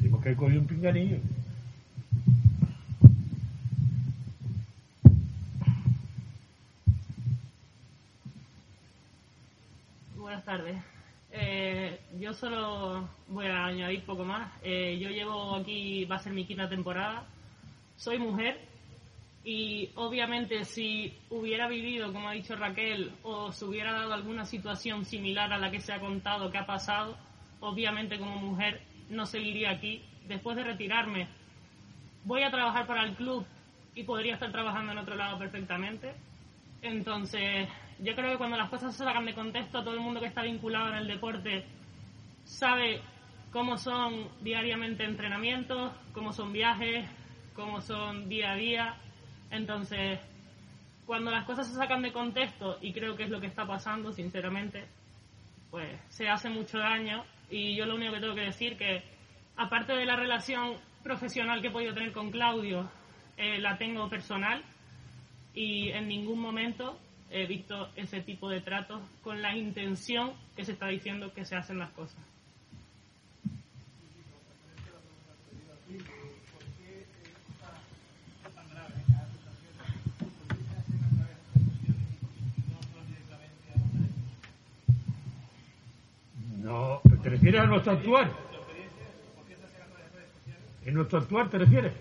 [0.02, 1.18] Tengo que coger un pinganillo.
[10.26, 10.95] buenas tardes.
[11.38, 14.54] Eh, yo solo voy a añadir poco más.
[14.64, 17.26] Eh, yo llevo aquí, va a ser mi quinta temporada.
[17.98, 18.62] Soy mujer
[19.44, 25.04] y obviamente si hubiera vivido, como ha dicho Raquel, o se hubiera dado alguna situación
[25.04, 27.18] similar a la que se ha contado que ha pasado,
[27.60, 30.02] obviamente como mujer no seguiría aquí.
[30.30, 31.28] Después de retirarme,
[32.24, 33.46] voy a trabajar para el club
[33.94, 36.14] y podría estar trabajando en otro lado perfectamente.
[36.82, 37.68] Entonces,
[38.00, 40.42] yo creo que cuando las cosas se sacan de contexto, todo el mundo que está
[40.42, 41.66] vinculado en el deporte
[42.44, 43.02] sabe
[43.52, 47.08] cómo son diariamente entrenamientos, cómo son viajes,
[47.56, 48.96] cómo son día a día.
[49.50, 50.20] Entonces,
[51.06, 54.12] cuando las cosas se sacan de contexto, y creo que es lo que está pasando,
[54.12, 54.86] sinceramente,
[55.72, 57.24] pues se hace mucho daño.
[57.50, 59.04] Y yo lo único que tengo que decir que,
[59.56, 62.90] aparte de la relación profesional que he podido tener con Claudio,
[63.38, 64.64] eh, la tengo personal
[65.54, 67.00] y en ningún momento
[67.32, 71.56] he visto ese tipo de tratos con la intención que se está diciendo que se
[71.56, 72.18] hacen las cosas.
[86.62, 88.32] No, ¿te refieres a nuestro actuar?
[90.84, 91.94] ¿En nuestro actuar te refieres?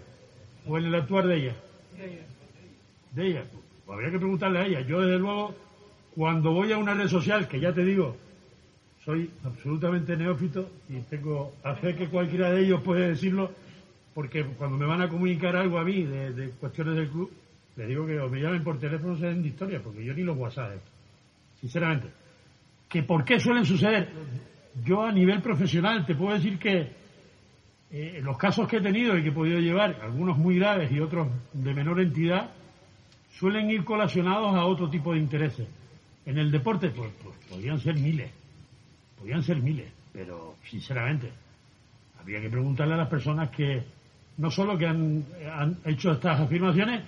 [0.66, 1.56] ¿O en el actuar de ella?
[1.96, 2.22] De ella.
[3.12, 3.44] De ella
[3.88, 4.80] habría que preguntarle a ella.
[4.80, 5.54] Yo, desde luego,
[6.14, 8.16] cuando voy a una red social, que ya te digo,
[9.04, 13.50] soy absolutamente neófito y tengo a fe que cualquiera de ellos puede decirlo,
[14.14, 17.30] porque cuando me van a comunicar algo a mí de, cuestiones del club,
[17.76, 20.22] les digo que o me llamen por teléfono se den de historia, porque yo ni
[20.22, 20.80] los WhatsApp.
[21.60, 22.08] Sinceramente.
[22.88, 24.08] ¿Que por qué suelen suceder?
[24.84, 26.92] Yo a nivel profesional te puedo decir que
[27.90, 31.00] eh, los casos que he tenido y que he podido llevar, algunos muy graves y
[31.00, 32.50] otros de menor entidad,
[33.38, 35.66] suelen ir colacionados a otro tipo de intereses.
[36.26, 38.30] En el deporte, pues, pues, podrían ser miles,
[39.18, 41.30] podrían ser miles, pero sinceramente,
[42.18, 43.82] habría que preguntarle a las personas que
[44.38, 45.24] no solo que han,
[45.84, 47.02] hecho estas afirmaciones,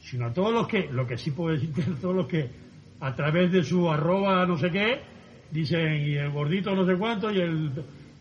[0.00, 2.48] sino a todos los que, lo que sí puedo decir todos los que
[3.00, 5.00] a través de su arroba no sé qué,
[5.50, 7.70] dicen y el gordito no sé cuánto y el,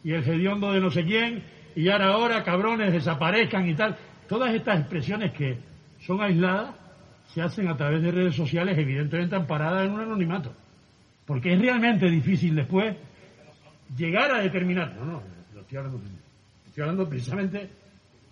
[0.04, 1.43] y el hediondo de no sé quién,
[1.76, 3.95] y ahora ahora cabrones desaparezcan y tal.
[4.28, 5.58] Todas estas expresiones que
[6.06, 6.76] son aisladas
[7.34, 10.54] se hacen a través de redes sociales, evidentemente amparadas en un anonimato.
[11.26, 12.96] Porque es realmente difícil después
[13.96, 14.96] llegar a determinar.
[14.96, 15.22] No, no,
[15.60, 16.02] estoy hablando,
[16.66, 17.70] estoy hablando precisamente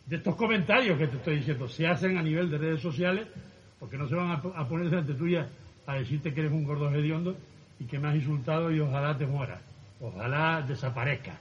[0.06, 1.68] de estos comentarios que te estoy diciendo.
[1.68, 3.28] Se hacen a nivel de redes sociales
[3.80, 5.50] porque no se van a, poner delante tuya
[5.86, 7.36] a decirte que eres un gordo hediondo
[7.80, 9.62] y que me has insultado y ojalá te mueras.
[10.00, 11.38] Ojalá desaparezca.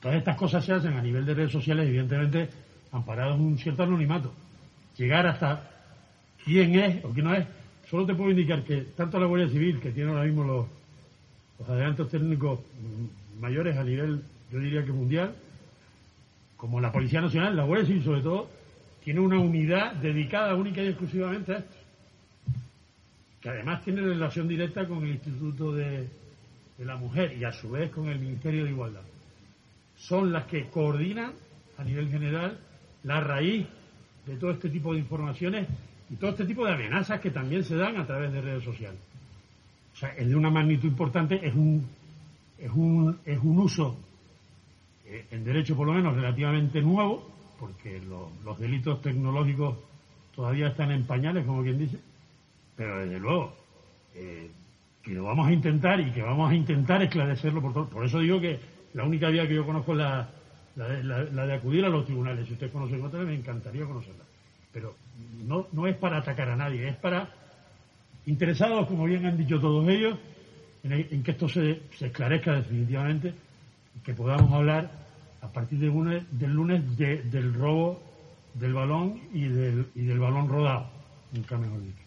[0.00, 2.48] Todas estas cosas se hacen a nivel de redes sociales, evidentemente,
[2.92, 4.32] amparados en un cierto anonimato.
[4.96, 5.79] Llegar hasta
[6.44, 7.46] quién es o quién no es.
[7.88, 10.66] Solo te puedo indicar que tanto la Guardia Civil, que tiene ahora mismo los,
[11.58, 12.60] los adelantos técnicos
[13.40, 15.34] mayores a nivel, yo diría que mundial,
[16.56, 18.50] como la Policía Nacional, la Guardia Civil sobre todo,
[19.02, 21.74] tiene una unidad dedicada única y exclusivamente a esto,
[23.40, 26.06] que además tiene relación directa con el Instituto de,
[26.78, 29.02] de la Mujer y a su vez con el Ministerio de Igualdad.
[29.96, 31.32] Son las que coordinan
[31.76, 32.58] a nivel general
[33.04, 33.66] la raíz
[34.26, 35.66] de todo este tipo de informaciones
[36.10, 38.98] y todo este tipo de amenazas que también se dan a través de redes sociales.
[39.94, 41.86] O sea, es de una magnitud importante, es un,
[42.58, 43.96] es un, es un uso,
[45.06, 48.00] eh, en derecho por lo menos relativamente nuevo, porque
[48.44, 49.76] los delitos tecnológicos
[50.34, 51.98] todavía están en pañales, como quien dice,
[52.74, 53.54] pero desde luego
[54.14, 54.50] eh,
[55.02, 57.88] que lo vamos a intentar y que vamos a intentar esclarecerlo por todo.
[57.88, 58.58] Por eso digo que
[58.94, 60.28] la única vía que yo conozco es la,
[60.76, 62.46] la, la de acudir a los tribunales.
[62.46, 64.24] Si usted conoce otra, me encantaría conocerla.
[64.72, 64.94] Pero
[65.46, 67.28] no, no es para atacar a nadie, es para
[68.26, 70.18] interesados, como bien han dicho todos ellos,
[70.84, 70.92] en,
[71.22, 73.34] que esto se, se esclarezca definitivamente
[73.96, 74.90] y que podamos hablar
[75.42, 75.88] a partir de
[76.30, 78.00] del lunes de- del robo
[78.54, 80.86] del balón y del, y del balón rodado,
[81.32, 82.04] nunca mejor dicho.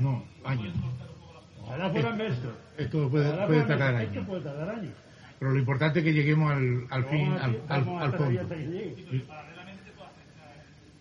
[0.00, 0.74] No, años.
[1.92, 2.20] Fueran.
[2.78, 4.12] Esto puede, puede tardar años.
[4.12, 4.92] Esto puede tardar años.
[5.38, 8.40] Pero lo importante es que lleguemos al, al fin, al, al- al fondo.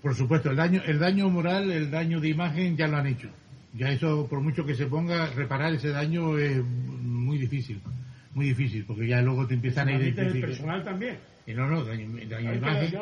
[0.01, 3.29] Por supuesto, el daño, el daño moral, el daño de imagen ya lo han hecho.
[3.73, 7.81] Ya eso, por mucho que se ponga, reparar ese daño es muy difícil.
[8.33, 10.49] Muy difícil, porque ya luego te empiezan a Imagínate el identificar.
[10.49, 11.17] personal también.
[11.47, 12.93] Y no, no, daño, daño imagen,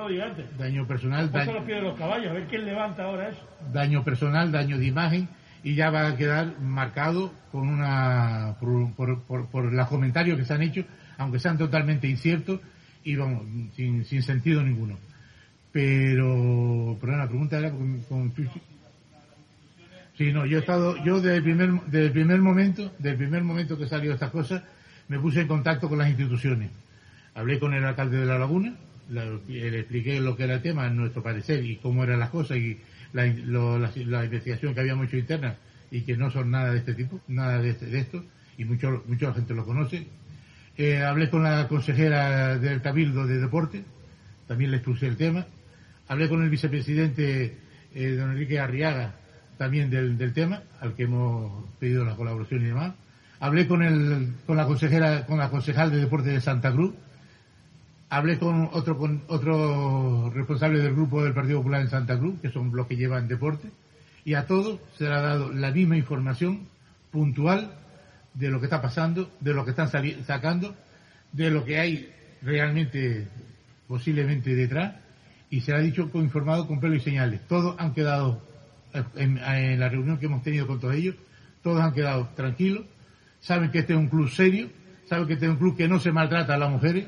[0.58, 3.42] daño personal, daño, los pies de los caballos, a ver quién levanta ahora eso.
[3.74, 5.28] daño personal, daño de imagen,
[5.66, 10.54] y ya va a quedar marcado con una, por, por, por, los comentarios que se
[10.54, 10.86] han hecho,
[11.18, 12.60] aunque sean totalmente inciertos
[13.04, 14.96] y vamos, sin, sin sentido ninguno.
[15.72, 18.32] Pero, pero la pregunta era con, con.
[20.16, 23.18] Sí, no, yo he estado, yo desde el primer, desde el primer momento, desde el
[23.18, 24.62] primer momento que salió estas cosas,
[25.08, 26.70] me puse en contacto con las instituciones.
[27.34, 28.76] Hablé con el alcalde de La Laguna,
[29.10, 32.58] la- le expliqué lo que era el tema, nuestro parecer y cómo eran las cosas
[32.58, 32.78] y
[33.16, 35.56] la, lo- investigación que habíamos hecho interna
[35.92, 38.24] y que no son nada de este tipo, nada de, este- de esto,
[38.58, 40.08] y mucho, mucha gente lo conoce.
[40.78, 43.84] Eh, hablé con la consejera del Cabildo de Deporte,
[44.48, 45.46] también le expuse el tema.
[46.08, 47.58] Hablé con el vicepresidente
[47.96, 49.16] eh, don Enrique Arriaga,
[49.58, 52.94] también del, del tema, al que hemos pedido la colaboración y demás.
[53.40, 56.94] Hablé con, el, con la consejera, con la concejal de deporte de Santa Cruz.
[58.10, 62.50] Hablé con otro, con otro responsable del grupo del Partido Popular en Santa Cruz, que
[62.50, 63.70] son los que llevan deporte.
[64.24, 66.68] Y a todos se le ha dado la misma información
[67.12, 67.72] puntual
[68.34, 69.90] de lo que está pasando, de lo que están
[70.26, 70.76] sacando,
[71.32, 72.10] de lo que hay
[72.42, 73.28] realmente
[73.88, 74.96] posiblemente detrás
[75.50, 77.42] y se ha dicho informado con pelo y señales.
[77.48, 78.42] Todos han quedado
[79.16, 81.16] en, en la reunión que hemos tenido con todos ellos,
[81.62, 82.86] todos han quedado tranquilos,
[83.40, 84.70] saben que este es un club serio,
[85.08, 87.06] saben que este es un club que no se maltrata a las mujeres,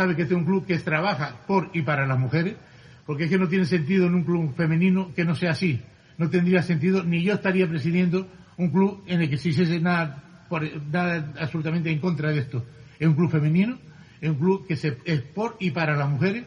[0.00, 2.56] saben que este es un club que trabaja por y para las mujeres,
[3.04, 5.78] porque es que no tiene sentido en un club femenino que no sea así.
[6.16, 8.26] No tendría sentido, ni yo estaría presidiendo
[8.56, 10.46] un club en el que se hiciese nada,
[10.90, 12.64] nada absolutamente en contra de esto.
[12.98, 13.78] Es un club femenino,
[14.22, 16.44] es un club que se, es por y para las mujeres,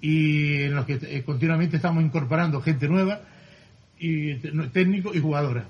[0.00, 3.20] y en los que eh, continuamente estamos incorporando gente nueva,
[4.00, 4.34] y
[4.72, 5.66] técnicos y jugadoras.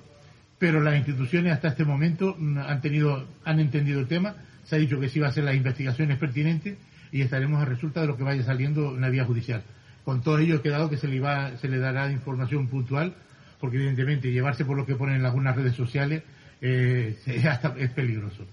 [0.59, 4.79] Pero las instituciones hasta este momento mm, han tenido, han entendido el tema, se ha
[4.79, 6.79] dicho que sí va a hacer las investigaciones pertinentes
[7.13, 9.63] y estaremos a resulta de lo que vaya saliendo en la vía judicial.
[10.05, 13.15] Con todo ello he quedado que se le va, se le dará información puntual,
[13.61, 16.23] porque evidentemente llevarse por lo que ponen en algunas redes sociales
[16.63, 18.47] eh, es hasta- es peligroso.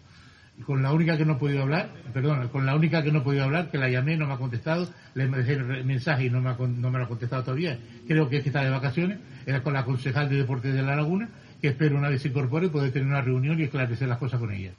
[0.66, 3.22] Con la única que no he podido hablar, perdón, con la única que no he
[3.22, 6.42] podido hablar, que la llamé, no me ha contestado, le dejé el mensaje y no
[6.42, 7.78] me, ha, no me lo ha contestado todavía,
[8.08, 10.96] creo que es que está de vacaciones, era con la concejal de Deportes de La
[10.96, 11.30] Laguna,
[11.62, 14.52] que espero una vez se incorpore poder tener una reunión y esclarecer las cosas con
[14.52, 14.72] ella.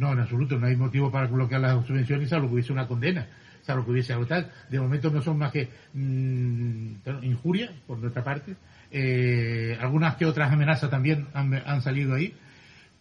[0.00, 3.26] No, en absoluto, no hay motivo para bloquear las subvenciones salvo que hubiese una condena,
[3.60, 4.50] salvo que hubiese algo tal.
[4.70, 8.56] De momento no son más que mm, injurias por nuestra parte.
[8.90, 12.34] Eh, algunas que otras amenazas también han, han salido ahí,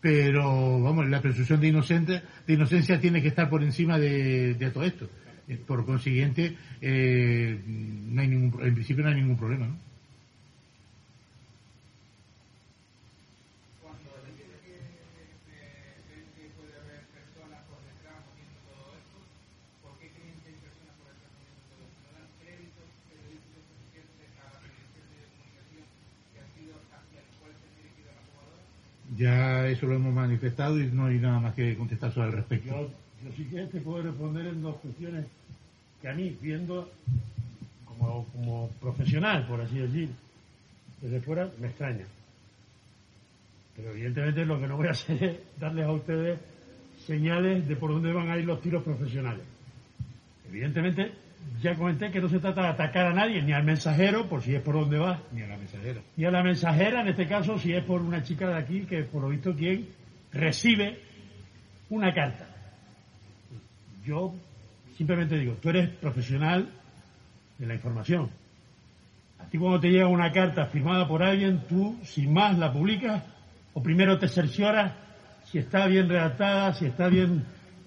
[0.01, 4.83] pero vamos, la presunción de, inocente, de inocencia tiene que estar por encima de, todo
[4.83, 5.09] esto.
[5.47, 9.67] Eh, Por consiguiente, eh, no hay ningún, en principio no hay ningún problema.
[9.67, 9.88] ¿no?
[29.19, 32.69] Ya eso lo hemos manifestado y no hay nada más que contestar sobre el respecto.
[32.69, 32.89] Yo,
[33.25, 35.25] yo sí que te puedo responder en dos cuestiones
[36.01, 36.89] que a mí, viendo
[37.83, 40.09] como, como profesional, por así decir,
[41.01, 42.05] desde fuera, me extraña.
[43.75, 46.39] Pero evidentemente lo que no voy a hacer es darles a ustedes
[47.05, 49.43] señales de por dónde van a ir los tiros profesionales.
[50.47, 51.11] Evidentemente,
[51.61, 54.55] ya comenté que no se trata de atacar a nadie, ni al mensajero, por si
[54.55, 56.01] es por donde va, Ni a la mensajera.
[56.15, 59.03] y a la mensajera, en este caso, si es por una chica de aquí, que
[59.03, 59.87] por lo visto quien
[60.31, 60.99] recibe
[61.89, 62.47] una carta.
[64.05, 64.33] Yo
[64.95, 66.69] simplemente digo, tú eres profesional
[67.57, 68.29] de la información.
[69.39, 73.23] A ti cuando te llega una carta firmada por alguien, tú, sin más, la publicas
[73.73, 74.93] o primero te cercioras
[75.45, 77.43] si está bien redactada, si está bien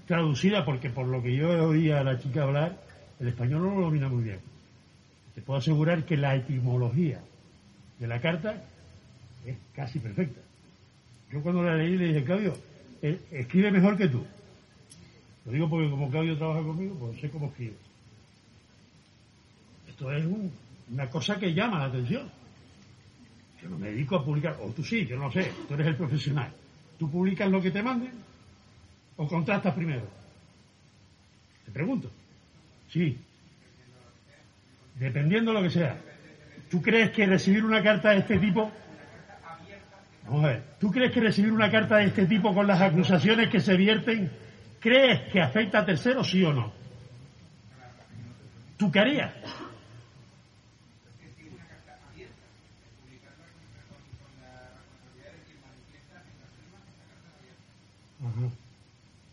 [0.06, 2.76] traducida, porque por lo que yo oía a la chica hablar,
[3.22, 4.40] el español no lo domina muy bien.
[5.32, 7.22] Te puedo asegurar que la etimología
[8.00, 8.64] de la carta
[9.46, 10.40] es casi perfecta.
[11.30, 12.54] Yo cuando la leí le dije, Claudio,
[13.00, 14.26] eh, escribe mejor que tú.
[15.44, 17.76] Lo digo porque como Claudio trabaja conmigo, pues sé cómo escribe.
[19.88, 20.26] Esto es
[20.90, 22.28] una cosa que llama la atención.
[23.62, 25.96] Yo no me dedico a publicar, o tú sí, yo no sé, tú eres el
[25.96, 26.52] profesional.
[26.98, 28.14] ¿Tú publicas lo que te manden
[29.16, 30.08] o contrastas primero?
[31.64, 32.10] Te pregunto.
[32.92, 33.18] Sí.
[34.96, 35.96] Dependiendo de lo que sea.
[36.70, 38.70] ¿Tú crees que recibir una carta de este tipo...
[40.26, 40.62] Vamos a ver.
[40.78, 44.30] ¿Tú crees que recibir una carta de este tipo con las acusaciones que se vierten,
[44.78, 46.72] crees que afecta a terceros, sí o no?
[48.76, 49.32] ¿Tú qué harías?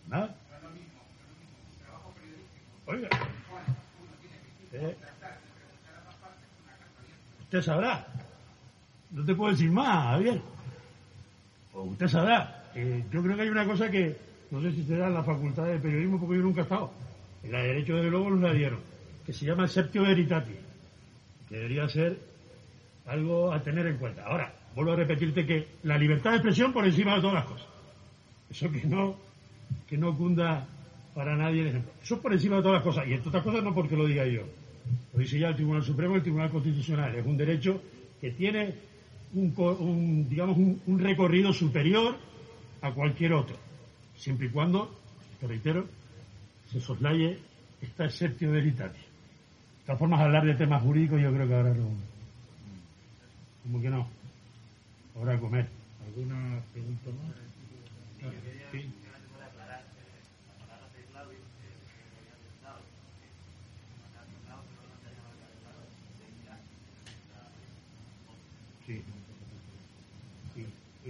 [0.07, 0.35] ¿Nada?
[2.87, 3.09] Oiga.
[4.73, 4.95] Eh,
[7.41, 8.05] usted sabrá.
[9.11, 10.41] No te puedo decir más, Javier.
[11.73, 12.63] O usted sabrá.
[12.75, 14.17] Eh, yo creo que hay una cosa que
[14.51, 16.91] no sé si será en la facultad de periodismo porque yo nunca he estado.
[17.43, 18.79] En la de Derecho de luego nos la dieron.
[19.25, 20.55] Que se llama Septio Veritati.
[21.47, 22.19] Que debería ser
[23.07, 24.25] algo a tener en cuenta.
[24.25, 27.67] Ahora, vuelvo a repetirte que la libertad de expresión por encima de todas las cosas.
[28.49, 29.15] Eso que no,
[29.87, 30.67] que no cunda
[31.19, 31.91] para nadie el ejemplo.
[32.01, 33.05] Eso es por encima de todas las cosas.
[33.05, 34.43] Y entre otras cosas no porque lo diga yo.
[35.11, 37.13] Lo dice ya el Tribunal Supremo y el Tribunal Constitucional.
[37.13, 37.81] Es un derecho
[38.21, 38.73] que tiene
[39.33, 42.15] un, digamos, un, recorrido superior
[42.79, 43.57] a cualquier otro.
[44.15, 44.97] Siempre y cuando,
[45.41, 45.87] te reitero,
[46.71, 47.37] se soslaye
[47.81, 49.01] esta exceptio veritatis.
[49.01, 51.89] De todas formas, hablar de temas jurídicos yo creo que ahora no.
[53.63, 54.07] Como que no.
[55.17, 55.67] Ahora a comer.
[56.07, 58.31] ¿Alguna pregunta más?
[58.71, 58.89] Sí.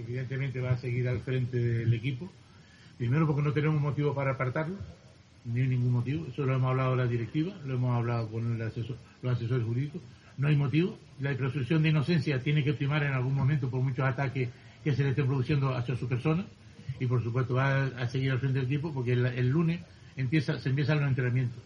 [0.00, 2.30] Evidentemente va a seguir al frente del equipo.
[2.98, 4.76] Primero porque no tenemos motivo para apartarlo,
[5.44, 6.26] ni ningún motivo.
[6.26, 10.02] Eso lo hemos hablado la directiva, lo hemos hablado con el asesor, los asesores jurídicos.
[10.36, 10.98] No hay motivo.
[11.20, 14.48] La presunción de inocencia tiene que primar en algún momento por muchos ataques
[14.82, 16.46] que se le estén produciendo hacia su persona
[16.98, 19.80] y por supuesto va a, seguir al frente del equipo porque el, lunes
[20.16, 21.62] empieza, se empiezan los entrenamientos.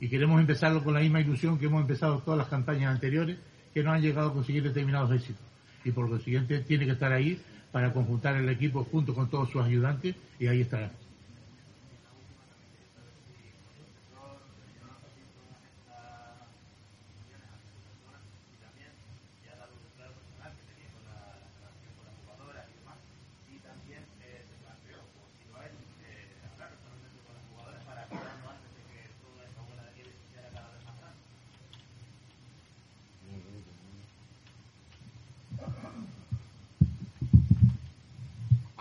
[0.00, 3.38] Y queremos empezarlo con la misma ilusión que hemos empezado todas las campañas anteriores,
[3.72, 5.42] que no han llegado a conseguir determinados éxitos.
[5.84, 7.40] Y por lo siguiente tiene que estar ahí
[7.74, 10.92] para conjuntar el equipo junto con todos sus ayudantes y ahí estará.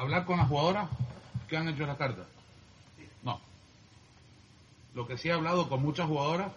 [0.04, 0.89] Hablar con las jugadoras
[1.47, 2.26] que han hecho la carta.
[3.24, 3.39] No.
[4.93, 6.51] Lo que sí he hablado con muchas jugadoras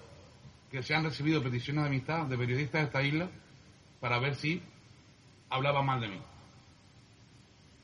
[0.71, 3.29] que se han recibido peticiones de amistad de periodistas de esta isla
[4.01, 4.63] para ver si
[5.49, 6.21] hablaba mal de mí.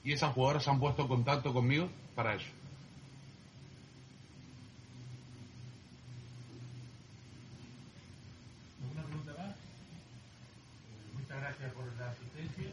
[0.04, 2.50] Y esas jugadoras se han puesto en contacto conmigo para eso.
[8.82, 9.56] ¿Alguna pregunta más?
[11.14, 12.72] Muchas gracias por la asistencia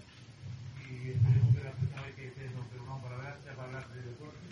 [0.89, 4.01] y esperemos que la próxima vez que nos reunamos para hablar sea para hablar de
[4.01, 4.47] deporte,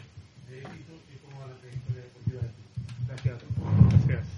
[0.49, 2.67] de éxito y cómo va la trayectoria deportiva de
[3.07, 4.05] Gracias a todos.
[4.05, 4.38] Gracias.